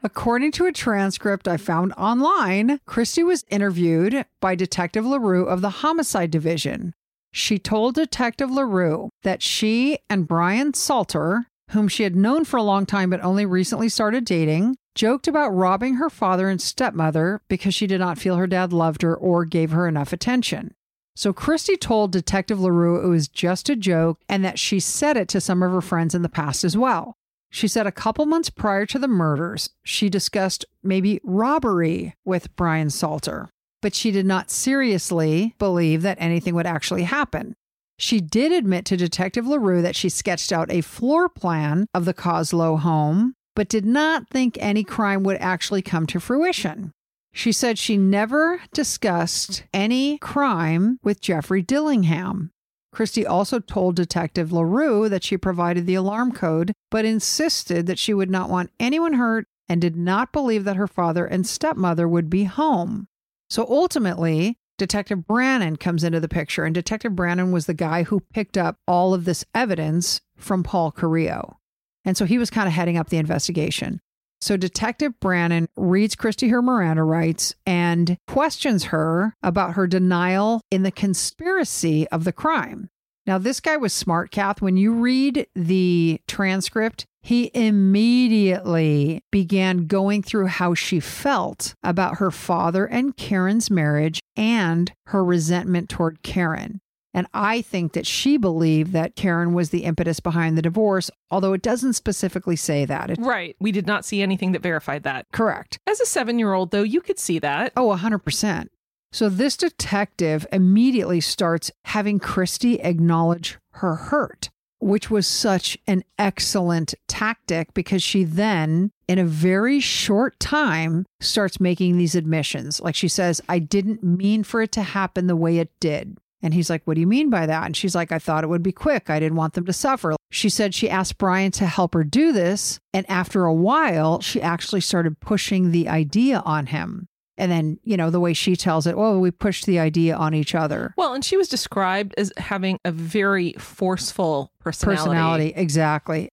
[0.04, 5.70] According to a transcript I found online, Christy was interviewed by Detective LaRue of the
[5.70, 6.94] Homicide Division.
[7.32, 12.64] She told Detective LaRue that she and Brian Salter, whom she had known for a
[12.64, 17.74] long time but only recently started dating, joked about robbing her father and stepmother because
[17.74, 20.74] she did not feel her dad loved her or gave her enough attention.
[21.16, 25.28] So Christy told Detective LaRue it was just a joke and that she said it
[25.30, 27.18] to some of her friends in the past as well.
[27.52, 32.90] She said a couple months prior to the murders, she discussed maybe robbery with Brian
[32.90, 37.54] Salter, but she did not seriously believe that anything would actually happen.
[38.00, 42.14] She did admit to Detective LaRue that she sketched out a floor plan of the
[42.14, 46.92] Koslow home, but did not think any crime would actually come to fruition.
[47.32, 52.52] She said she never discussed any crime with Jeffrey Dillingham.
[52.94, 58.14] Christie also told Detective LaRue that she provided the alarm code, but insisted that she
[58.14, 62.30] would not want anyone hurt and did not believe that her father and stepmother would
[62.30, 63.08] be home.
[63.50, 68.20] So ultimately, Detective Brannon comes into the picture, and Detective Brannon was the guy who
[68.32, 71.58] picked up all of this evidence from Paul Carrillo.
[72.06, 74.00] And so he was kind of heading up the investigation.
[74.42, 80.84] So Detective Brannon reads Christy her Miranda rights and questions her about her denial in
[80.84, 82.90] the conspiracy of the crime.
[83.26, 84.62] Now, this guy was smart, Kath.
[84.62, 92.32] When you read the transcript, he immediately began going through how she felt about her
[92.32, 96.80] father and Caren's marriage and her resentment toward Caren.
[97.14, 101.54] And I think that she believed that Caren was the impetus behind the divorce, although
[101.54, 103.12] it doesn't specifically say that.
[103.12, 103.56] It, Right.
[103.60, 105.28] We did not see anything that verified that.
[105.32, 105.80] correct.
[105.86, 107.72] As a seven year old, though, you could see that.
[107.78, 108.68] Oh, 100%.
[109.12, 114.50] So this detective immediately starts having Christy acknowledge her hurt,
[114.80, 121.60] which was such an excellent tactic because she then, in a very short time, starts
[121.60, 122.82] making these admissions.
[122.82, 126.18] Like she says, I didn't mean for it to happen the way it did.
[126.44, 127.66] And he's like, What do you mean by that?
[127.66, 129.10] And she's like, I thought it would be quick.
[129.10, 130.14] I didn't want them to suffer.
[130.30, 132.80] She said she asked Brian to help her do this.
[132.94, 137.08] And after a while, she actually started pushing the idea on him.
[137.38, 140.36] And then, you know, the way she tells it, oh, we pushed the idea on
[140.36, 140.94] each other.
[140.98, 145.04] Well, and she was described as having a very forceful personality.
[145.04, 146.30] Personality, exactly.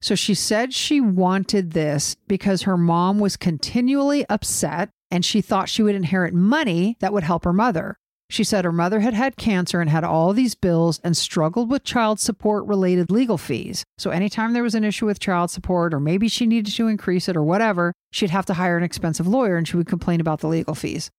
[0.00, 5.68] So she said she wanted this because her mom was continually upset and she thought
[5.68, 7.96] she would inherit money that would help her mother.
[8.30, 11.84] She said her mother had had cancer and had all these bills and struggled with
[11.84, 13.84] child support related legal fees.
[13.98, 17.28] So, anytime there was an issue with child support, or maybe she needed to increase
[17.28, 20.40] it or whatever, she'd have to hire an expensive lawyer and she would complain about
[20.40, 21.10] the legal fees.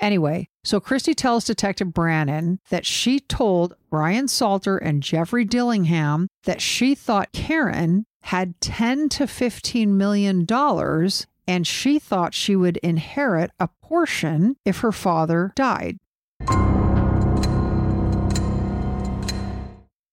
[0.00, 6.60] Anyway, so Christy tells Detective Brannon that she told Brian Salter and Jeffrey Dillingham that
[6.60, 13.50] she thought Caren had 10 to 15 million dollars and she thought she would inherit
[13.60, 15.98] a portion if her father died.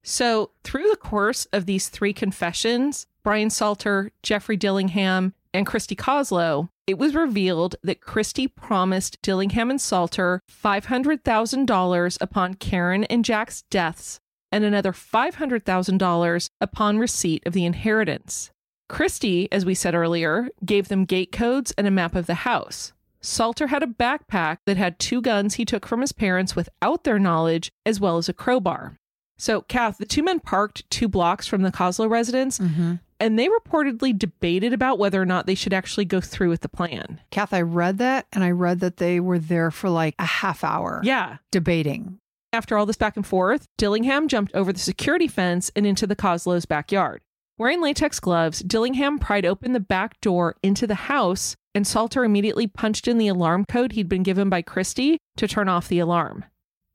[0.03, 6.69] So, through the course of these three confessions, Brian Salter, Jeffrey Dillingham, and Christy Koslow,
[6.87, 14.19] it was revealed that Christy promised Dillingham and Salter $500,000 upon Caren and Jack's deaths
[14.51, 18.51] and another $500,000 upon receipt of the inheritance.
[18.89, 22.91] Christy, as we said earlier, gave them gate codes and a map of the house.
[23.21, 27.19] Salter had a backpack that had two guns he took from his parents without their
[27.19, 28.97] knowledge, as well as a crowbar.
[29.41, 32.93] So, Kath, the two men parked two blocks from the Koslow residence, Mm-hmm.
[33.19, 36.69] and they reportedly debated about whether or not they should actually go through with the
[36.69, 37.19] plan.
[37.31, 40.63] Kath, I read that and I read that they were there for like a half
[40.63, 41.37] hour Yeah.
[41.51, 42.19] debating.
[42.53, 46.15] After all this back and forth, Dillingham jumped over the security fence and into the
[46.15, 47.21] Koslow's backyard.
[47.57, 52.67] Wearing latex gloves, Dillingham pried open the back door into the house, and Salter immediately
[52.67, 56.45] punched in the alarm code he'd been given by Christie to turn off the alarm.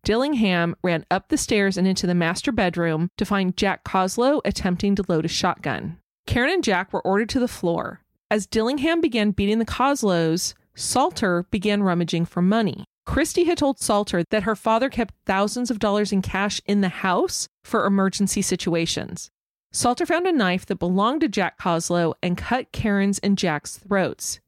[0.07, 4.95] Dillingham ran up the stairs and into the master bedroom to find Jack Koslow attempting
[4.95, 5.99] to load a shotgun.
[6.29, 8.03] Caren and Jack were ordered to the floor.
[8.31, 12.85] As Dillingham began beating the Koslows, Salter began rummaging for money.
[13.05, 16.89] Christie had told Salter that her father kept thousands of dollars in cash in the
[16.89, 19.33] house for emergency situations.
[19.73, 24.39] Salter found a knife that belonged to Jack Koslow and cut Caren's and Jack's throats.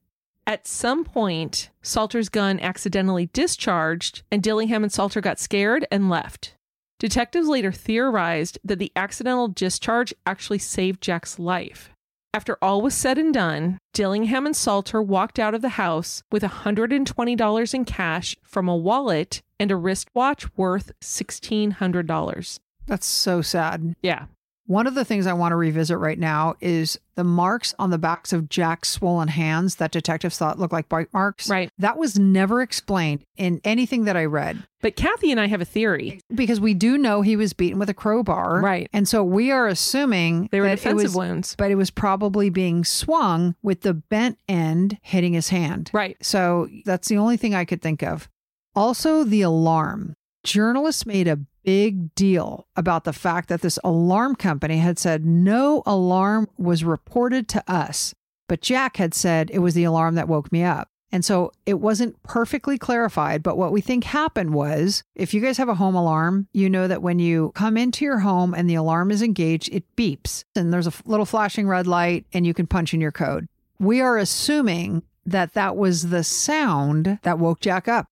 [0.49, 6.55] At some point, Salter's gun accidentally discharged, and Dillingham and Salter got scared and left.
[6.99, 11.91] Detectives later theorized that the accidental discharge actually saved Jack's life.
[12.33, 16.43] After all was said and done, Dillingham and Salter walked out of the house with
[16.43, 22.59] $120 in cash from a wallet and a wristwatch worth $1,600.
[22.87, 23.95] That's so sad.
[24.01, 24.25] Yeah.
[24.69, 27.97] One of the things I want to revisit right now is the marks on the
[27.97, 31.49] backs of Jack's swollen hands that detectives thought looked like bite marks.
[31.49, 31.71] Right.
[31.79, 35.65] That was never explained in anything that I read But Kathy and I have a
[35.65, 36.21] theory.
[36.35, 38.61] because we do know he was beaten with a crowbar.
[38.61, 38.91] Right.
[38.93, 41.55] And so we are assuming They were defensive was, wounds.
[41.57, 45.91] but it was probably being swung with the bent end hitting his hand.
[45.95, 46.19] Right.
[46.21, 48.29] So that's the only thing I could think of.
[48.75, 50.15] Also, the alarm.
[50.45, 55.83] Journalists made a big deal about the fact that this alarm company had said no
[55.85, 58.15] alarm was reported to us,
[58.49, 60.89] but Jack had said it was the alarm that woke me up.
[61.13, 65.59] And so it wasn't perfectly clarified, but what we think happened was if you guys
[65.59, 68.75] have a home alarm, you know that when you come into your home and the
[68.75, 72.67] alarm is engaged, it beeps and there's a little flashing red light and you can
[72.67, 73.47] punch in your code.
[73.79, 78.07] We are assuming that that was the sound that woke Jack up.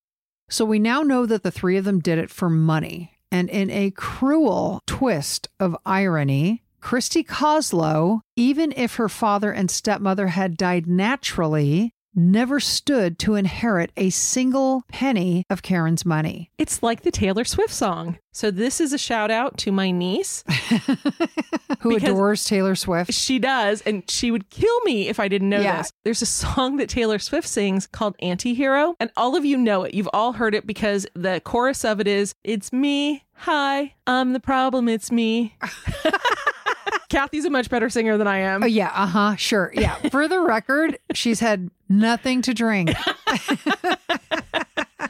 [0.50, 3.15] So we now know that the three of them did it for money.
[3.30, 10.28] And in a cruel twist of irony, Christy Koslow, even if her father and stepmother
[10.28, 16.50] had died naturally, never stood to inherit a single penny of Caren's money.
[16.58, 18.18] It's like the Taylor Swift song.
[18.32, 20.42] So this is a shout out to my niece.
[21.80, 23.12] Who adores Taylor Swift?
[23.12, 25.78] She does, and she would kill me if I didn't know Yeah.
[25.78, 25.90] this.
[26.04, 29.94] There's a song that Taylor Swift sings called Antihero, and all of you know it.
[29.94, 33.24] You've all heard it because the chorus of it is, It's me.
[33.40, 34.88] Hi, I'm the problem.
[34.88, 35.54] It's me.
[37.08, 38.62] Kathy's a much better singer than I am.
[38.62, 39.72] Oh, yeah, uh huh, sure.
[39.74, 39.94] Yeah.
[40.10, 42.90] For the record, she's had nothing to drink.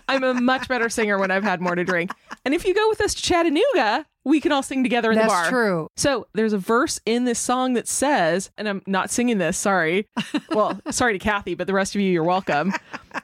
[0.09, 2.13] I'm a much better singer when I've had more to drink.
[2.45, 5.29] And if you go with us to Chattanooga, we can all sing together in That's
[5.33, 5.49] the bar.
[5.51, 5.89] true.
[5.97, 10.07] So there's a verse in this song that says, and I'm not singing this, sorry.
[10.51, 12.73] Well, sorry to Kathy, but the rest of you, you're welcome.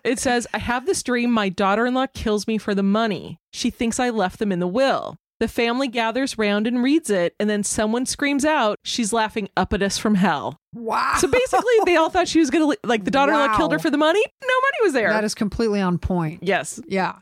[0.05, 3.39] It says, I have this dream my daughter in law kills me for the money.
[3.53, 5.17] She thinks I left them in the will.
[5.43, 9.73] The family gathers round and reads it, and then someone screams out, She's laughing up
[9.73, 10.57] at us from hell.
[10.73, 11.17] Wow.
[11.19, 13.57] So basically, they all thought she was going to, like, the daughter Wow.
[13.57, 14.23] killed her for the money.
[14.41, 15.11] No money was there.
[15.11, 16.45] That is completely on point.
[16.45, 16.81] yes.
[16.87, 17.17] Yeah.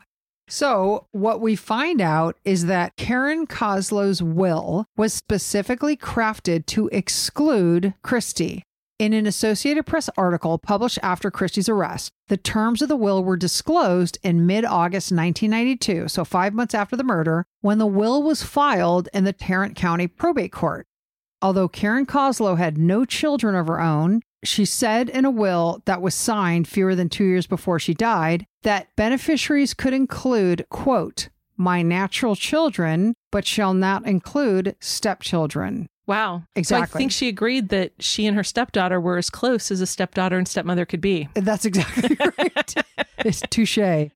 [0.47, 7.95] So, what we find out is that Caren Koslow's will was specifically crafted to exclude
[8.03, 8.61] Christie.
[9.01, 13.35] In an Associated Press article published after Christie's arrest, the terms of the will were
[13.35, 18.43] disclosed in mid August 1992, so five months after the murder, when the will was
[18.43, 20.85] filed in the Tarrant County Probate Court.
[21.41, 26.03] Although Caren Koslow had no children of her own, she said in a will that
[26.03, 31.81] was signed fewer than two years before she died that beneficiaries could include, quote, my
[31.81, 35.87] natural children, but shall not include stepchildren.
[36.11, 36.43] Wow.
[36.55, 36.87] Exactly.
[36.87, 39.87] So I think she agreed that she and her stepdaughter were as close as a
[39.87, 41.29] stepdaughter and stepmother could be.
[41.33, 42.73] That's exactly right.
[43.19, 44.09] it's touche.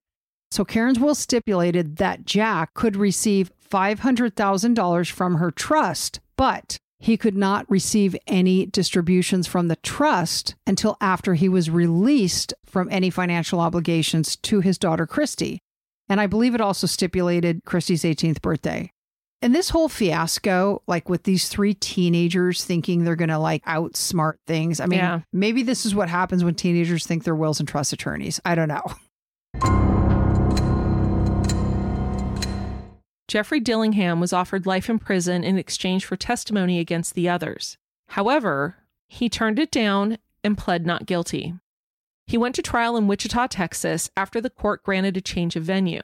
[0.51, 7.35] So Caren's will stipulated that Jack could receive $500,000 from her trust, but he could
[7.35, 13.59] not receive any distributions from the trust until after he was released from any financial
[13.59, 15.59] obligations to his daughter Christy.
[16.07, 18.91] And I believe it also stipulated Christy's 18th birthday.
[19.41, 24.35] And this whole fiasco, like with these three teenagers thinking they're going to like outsmart
[24.47, 24.79] things.
[24.79, 25.19] I mean, Yeah.
[25.31, 28.39] maybe this is what happens when teenagers think they're wills and trust attorneys.
[28.43, 28.83] I don't know.
[33.27, 37.77] Jeffrey Dillingham was offered life in prison in exchange for testimony against the others.
[38.09, 38.77] However,
[39.07, 41.55] he turned it down and pled not guilty.
[42.27, 46.01] He went to trial in Wichita, Texas, after the court granted a change of venue.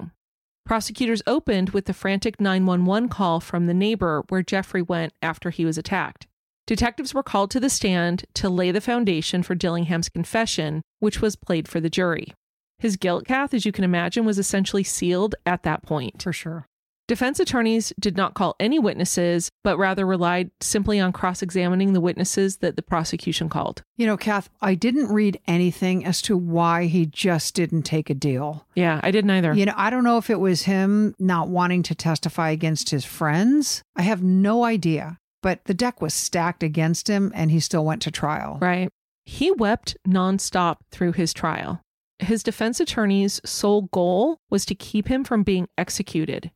[0.65, 5.65] Prosecutors opened with the frantic 911 call from the neighbor where Jeffrey went after he
[5.65, 6.27] was attacked.
[6.67, 11.35] Detectives were called to the stand to lay the foundation for Dillingham's confession, which was
[11.35, 12.33] played for the jury.
[12.79, 16.21] His guilt, Kath, as you can imagine, was essentially sealed at that point.
[16.21, 16.65] For sure.
[17.07, 21.99] Defense attorneys did not call any witnesses, but rather relied simply on cross examining the
[21.99, 23.83] witnesses that the prosecution called.
[23.97, 28.13] You know, Kath, I didn't read anything as to why he just didn't take a
[28.13, 28.65] deal.
[28.75, 29.53] Yeah, I didn't either.
[29.53, 33.03] You know, I don't know if it was him not wanting to testify against his
[33.03, 33.83] friends.
[33.95, 35.17] I have no idea.
[35.41, 38.59] But the deck was stacked against him and he still went to trial.
[38.61, 38.89] Right.
[39.25, 41.81] He wept nonstop through his trial.
[42.19, 46.51] His defense attorney's sole goal was to keep him from being executed.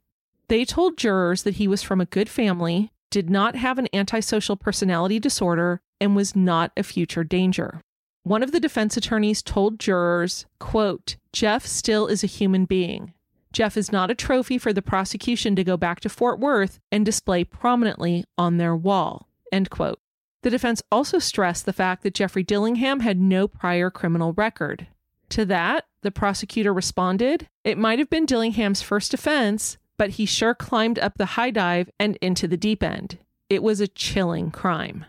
[0.48, 4.56] They told jurors that he was from a good family, did not have an antisocial
[4.56, 7.82] personality disorder, and was not a future danger.
[8.24, 13.14] One of the defense attorneys told jurors, quote, Jeff still is a human being.
[13.54, 17.06] Jeff is not a trophy for the prosecution to go back to Fort Worth and
[17.06, 19.30] display prominently on their wall.
[19.52, 20.00] End quote.
[20.44, 24.88] The defense also stressed the fact that Jeffrey Dillingham had no prior criminal record.
[25.30, 30.54] To that, the prosecutor responded, It might have been Dillingham's first offense, but he sure
[30.54, 33.18] climbed up the high dive and into the deep end.
[33.50, 35.06] It was a chilling crime.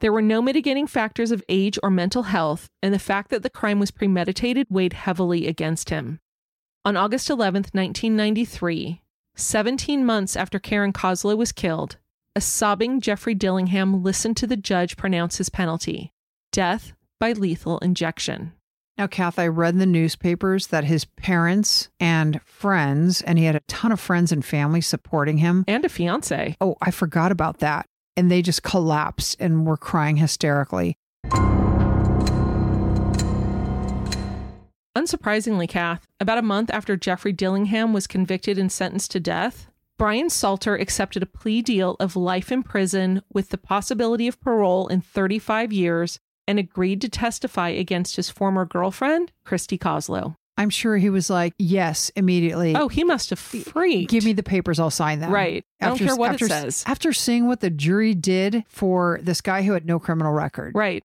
[0.00, 3.50] There were no mitigating factors of age or mental health, and the fact that the
[3.50, 6.20] crime was premeditated weighed heavily against him.
[6.84, 9.00] On August 11, 1993,
[9.36, 11.96] 17 months after Caren Koslow was killed,
[12.36, 16.12] a sobbing Jeffrey Dillingham listened to the judge pronounce his penalty
[16.52, 18.52] death by lethal injection.
[18.96, 23.56] Now, Kath, I read in the newspapers that his parents and friends, and he had
[23.56, 25.64] a ton of friends and family supporting him.
[25.66, 26.56] And a fiance.
[26.60, 27.88] Oh, I forgot about that.
[28.16, 30.96] And they just collapsed and were crying hysterically.
[34.96, 39.66] Unsurprisingly, Kath, about a month after Jeffrey Dillingham was convicted and sentenced to death,
[39.98, 44.86] Brian Salter accepted a plea deal of life in prison with the possibility of parole
[44.86, 50.36] in 35 years and agreed to testify against his former girlfriend, Christy Koslow.
[50.56, 52.76] I'm sure he was like, yes, immediately.
[52.76, 54.10] Oh, he must have freaked.
[54.10, 55.32] Give me the papers, I'll sign them.
[55.32, 55.64] Right.
[55.80, 56.84] I don't care what it after, says.
[56.86, 60.74] After seeing what the jury did for this guy who had no criminal record.
[60.74, 61.02] Right.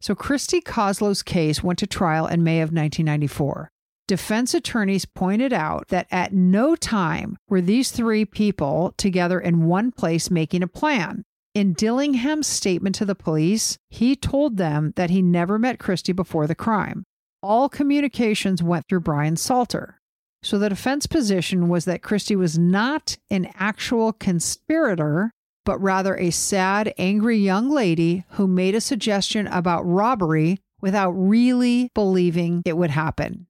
[0.00, 3.70] So Christy Koslow's case went to trial in May of 1994.
[4.08, 9.92] Defense attorneys pointed out that at no time were these three people together in one
[9.92, 11.24] place making a plan.
[11.58, 16.46] In Dillingham's statement to the police, he told them that he never met Christie before
[16.46, 17.02] the crime.
[17.42, 19.98] All communications went through Brian Salter.
[20.40, 25.32] So the defense position was that Christie was not an actual conspirator,
[25.64, 31.90] but rather a sad, angry young lady who made a suggestion about robbery without really
[31.92, 33.48] believing it would happen.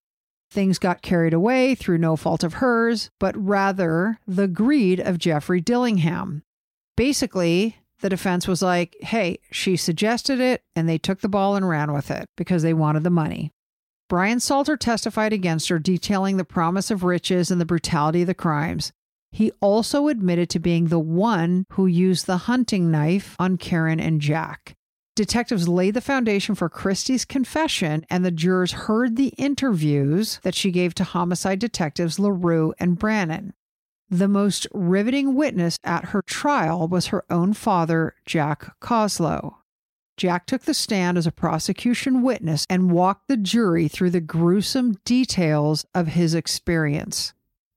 [0.51, 5.61] Things got carried away through no fault of hers, but rather the greed of Jeffrey
[5.61, 6.43] Dillingham.
[6.97, 11.69] Basically, the defense was like, hey, she suggested it, and they took the ball and
[11.69, 13.53] ran with it because they wanted the money.
[14.09, 18.35] Brian Salter testified against her, detailing the promise of riches and the brutality of the
[18.35, 18.93] crimes.
[19.31, 24.21] He also admitted to being the one who used the hunting knife on Caren and
[24.21, 24.75] Jack.
[25.15, 30.71] Detectives laid the foundation for Christie's confession, and the jurors heard the interviews that she
[30.71, 33.53] gave to homicide detectives LaRue and Brannon.
[34.11, 39.57] The most riveting witness at her trial was her own father, Jack Koslow.
[40.17, 44.97] Jack took the stand as a prosecution witness and walked the jury through the gruesome
[45.05, 47.35] details of his experience.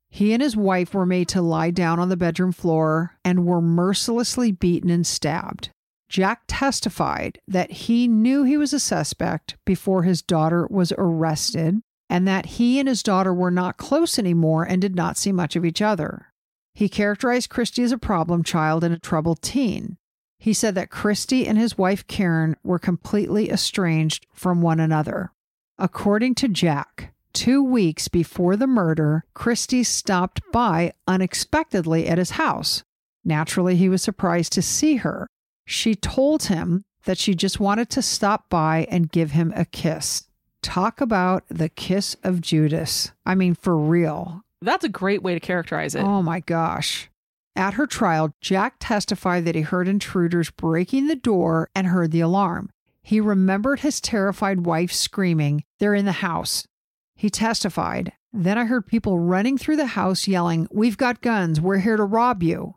[0.09, 3.61] He and his wife were made to lie down on the bedroom floor and were
[3.61, 5.69] mercilessly beaten and stabbed.
[6.09, 11.82] Jack testified that he knew he was a suspect before his daughter was arrested
[12.12, 15.55] and that he and his daughter were not close anymore and did not see much
[15.55, 16.28] of each other.
[16.74, 19.97] He characterized Christy as a problem child and a troubled teen.
[20.38, 25.32] He said that Christy and his wife Caren were completely estranged from one another.
[25.80, 32.84] According to Jack, two weeks before the murder, Christy stopped by unexpectedly at his house.
[33.24, 35.28] Naturally, he was surprised to see her.
[35.66, 40.28] She told him that she just wanted to stop by and give him a kiss.
[40.62, 43.12] Talk about the kiss of Judas.
[43.26, 44.43] I mean, for real.
[44.62, 46.03] That's a great way to characterize it.
[46.03, 47.09] Oh my gosh.
[47.55, 52.22] At her trial, Jack testified that he heard intruders breaking the door and heard the
[52.22, 52.70] alarm.
[53.03, 56.68] He remembered his terrified wife screaming, They're in the house.
[57.16, 61.80] He testified, Then I heard people running through the house yelling, We've got guns, we're
[61.80, 62.76] here to rob you.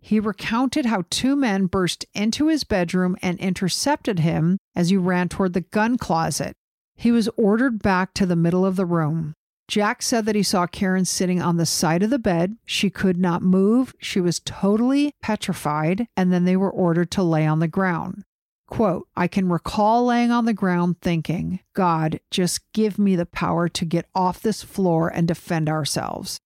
[0.00, 5.28] He recounted how two men burst into his bedroom and intercepted him as he ran
[5.28, 6.54] toward the gun closet.
[6.96, 9.34] He was ordered back to the middle of the room.
[9.68, 12.56] Jack said that he saw Caren sitting on the side of the bed.
[12.64, 13.94] She could not move.
[13.98, 18.22] She was totally petrified, and then they were ordered to lay on the ground.
[18.68, 23.68] Quote, I can recall laying on the ground thinking, God, just give me the power
[23.68, 26.38] to get off this floor and defend ourselves.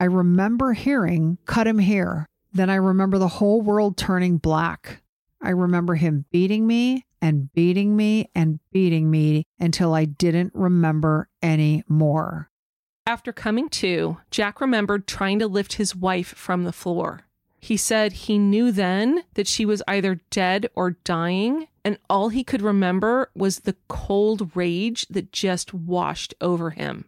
[0.00, 2.26] I remember hearing, cut him here.
[2.52, 5.02] Then I remember the whole world turning black.
[5.40, 11.28] I remember him beating me and beating me and beating me until I didn't remember
[11.42, 12.50] any more.
[13.06, 17.22] After coming to, Jack remembered trying to lift his wife from the floor.
[17.58, 22.42] He said he knew then that she was either dead or dying, and all he
[22.42, 27.06] could remember was the cold rage that just washed over him.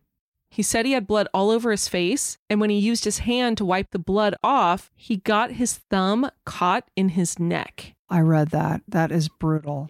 [0.50, 3.56] He said he had blood all over his face, and when he used his hand
[3.56, 7.94] to wipe the blood off, he got his thumb caught in his neck.
[8.10, 8.82] I read that.
[8.86, 9.88] That is brutal.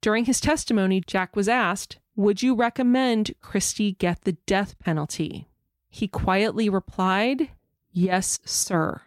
[0.00, 5.48] During his testimony, Jack was asked, Would you recommend Christy get the death penalty?
[5.90, 7.50] He quietly replied,
[7.92, 9.02] Yes, sir.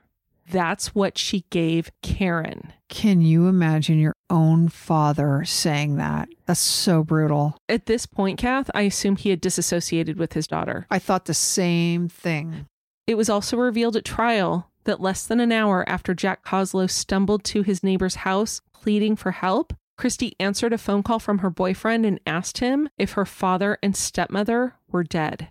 [0.52, 2.74] That's what she gave Caren.
[2.89, 6.30] Can you imagine your own father saying that?
[6.46, 7.58] That's so brutal.
[7.70, 10.86] At this point, Kath, I assume he had disassociated with his daughter.
[10.91, 12.68] I thought the same thing.
[13.08, 17.44] It was also revealed at trial that less than an hour after Jack Koslow stumbled
[17.46, 19.74] to his neighbor's house pleading for help,
[20.04, 23.95] Christy answered a phone call from her boyfriend and asked him if her father and
[23.95, 25.47] stepmother were dead.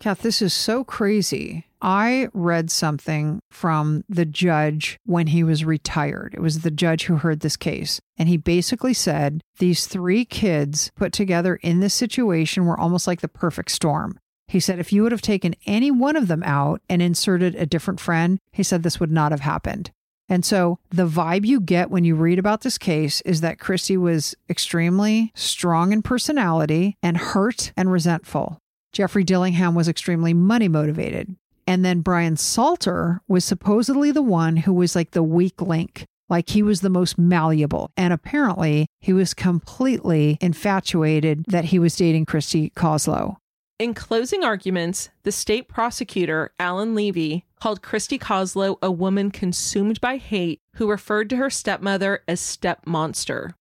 [0.00, 1.66] Kath, this is so crazy.
[1.80, 6.34] I read something from the judge when he was retired.
[6.34, 8.00] It was the judge who heard this case.
[8.18, 13.20] And he basically said these three kids put together in this situation were almost like
[13.20, 14.18] the perfect storm.
[14.48, 17.66] He said if you would have taken any one of them out and inserted a
[17.66, 19.92] different friend, he said this would not have happened.
[20.32, 23.98] And so the vibe you get when you read about this case is that Christy
[23.98, 28.56] was extremely strong in personality and hurt and resentful.
[28.92, 31.36] Jeffrey Dillingham was extremely money motivated.
[31.66, 36.48] And then Brian Salter was supposedly the one who was like the weak link, like
[36.48, 37.90] he was the most malleable.
[37.94, 43.36] And apparently he was completely infatuated that he was dating Christy Koslow.
[43.78, 50.16] In closing arguments, the state prosecutor, Alan Levy, called Christy Koslow a woman consumed by
[50.16, 53.54] hate who referred to her stepmother as step monster.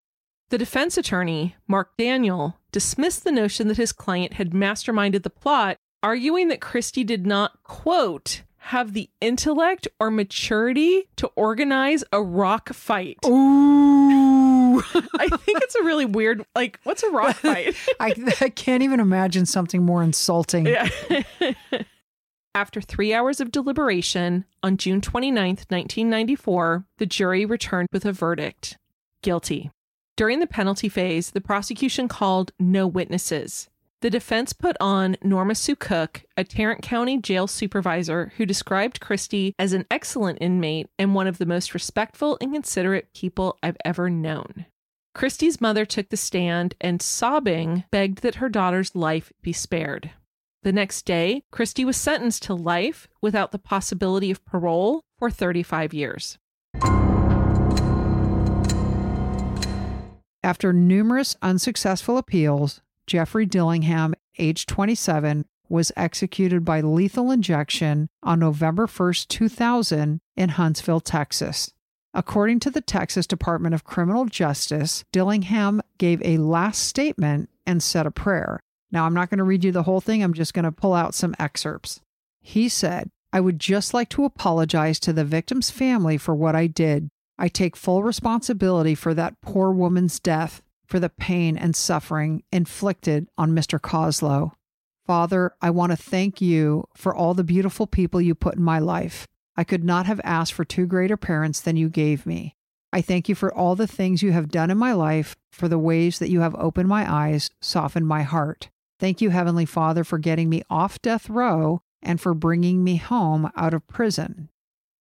[0.49, 5.77] The defense attorney, Mark Daniel, dismissed the notion that his client had masterminded the plot,
[6.01, 12.73] arguing that Christy did not, quote, have the intellect or maturity to organize a rock
[12.73, 13.19] fight.
[13.27, 14.79] Ooh.
[15.19, 17.75] I think it's a really weird, like, what's a rock fight?
[17.99, 20.65] I, I can't even imagine something more insulting.
[20.65, 20.89] Yeah.
[22.53, 28.77] After three hours of deliberation, on June 29th, 1994, the jury returned with a verdict
[29.21, 29.71] guilty.
[30.17, 33.69] During the penalty phase, the prosecution called no witnesses.
[34.01, 39.55] The defense put on Norma Sue Cook, a Tarrant County jail supervisor who described Christie
[39.57, 44.09] as an excellent inmate and one of the most respectful and considerate people I've ever
[44.09, 44.65] known.
[45.13, 50.11] Christie's mother took the stand and, sobbing, begged that her daughter's life be spared.
[50.63, 55.91] The next day, Christy was sentenced to life without the possibility of parole for 35
[55.91, 56.37] years.
[60.43, 68.85] After numerous unsuccessful appeals, Jeffrey Dillingham, age 27, was executed by lethal injection on November
[68.85, 71.71] 1, 2000, in Huntsville, Texas.
[72.13, 78.05] According to the Texas Department of Criminal Justice, Dillingham gave a last statement and said
[78.05, 78.59] a prayer.
[78.91, 80.93] Now, I'm not going to read you the whole thing, I'm just going to pull
[80.93, 82.01] out some excerpts.
[82.41, 86.67] He said, I would just like to apologize to the victim's family for what I
[86.67, 87.09] did.
[87.37, 93.27] I take full responsibility for that poor woman's death, for the pain and suffering inflicted
[93.37, 93.79] on Mr.
[93.79, 94.51] Koslow.
[95.05, 98.79] Father, I want to thank you for all the beautiful people you put in my
[98.79, 99.27] life.
[99.55, 102.55] I could not have asked for two greater parents than you gave me.
[102.93, 105.79] I thank you for all the things you have done in my life, for the
[105.79, 108.69] ways that you have opened my eyes, softened my heart.
[109.01, 113.49] Thank you, Heavenly Father, for getting me off death row and for bringing me home
[113.55, 114.49] out of prison.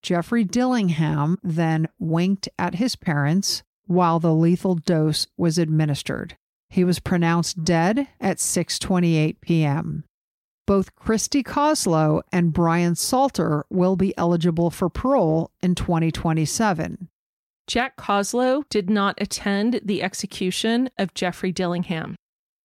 [0.02, 6.38] Jeffrey Dillingham then winked at his parents while the lethal dose was administered.
[6.70, 10.04] He was pronounced dead at 6:28 p.m.
[10.66, 17.08] Both Christy Koslow and Brian Salter will be eligible for parole in 2027.
[17.66, 22.16] Jack Koslow did not attend the execution of Jeffrey Dillingham.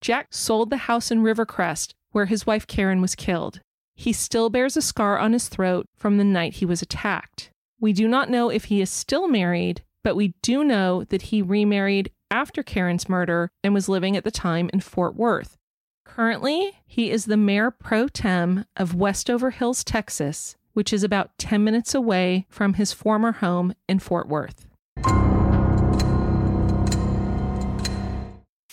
[0.06, 3.62] Jack sold the house in Rivercrest where his wife Caren was killed.
[3.96, 7.50] He still bears a scar on his throat from the night he was attacked.
[7.80, 11.42] We do not know if he is still married, but we do know that he
[11.42, 15.58] remarried after Caren's murder and was living at the time in Fort Worth.
[16.06, 21.64] Currently, he is the mayor pro tem of Westover Hills, Texas, which is about 10
[21.64, 24.68] minutes away from his former home in Fort Worth.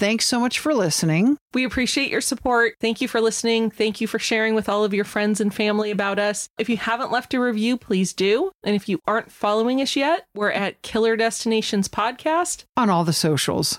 [0.03, 1.39] Thanks so much for listening.
[1.55, 2.75] We appreciate your support.
[2.81, 3.71] Thank you for listening.
[3.71, 6.49] Thank you for sharing with all of your friends and family about us.
[6.59, 8.51] If you haven't left a review, please do.
[8.65, 13.13] And if you aren't following us yet, we're at Killer Destinations Podcast on all the
[13.13, 13.79] socials.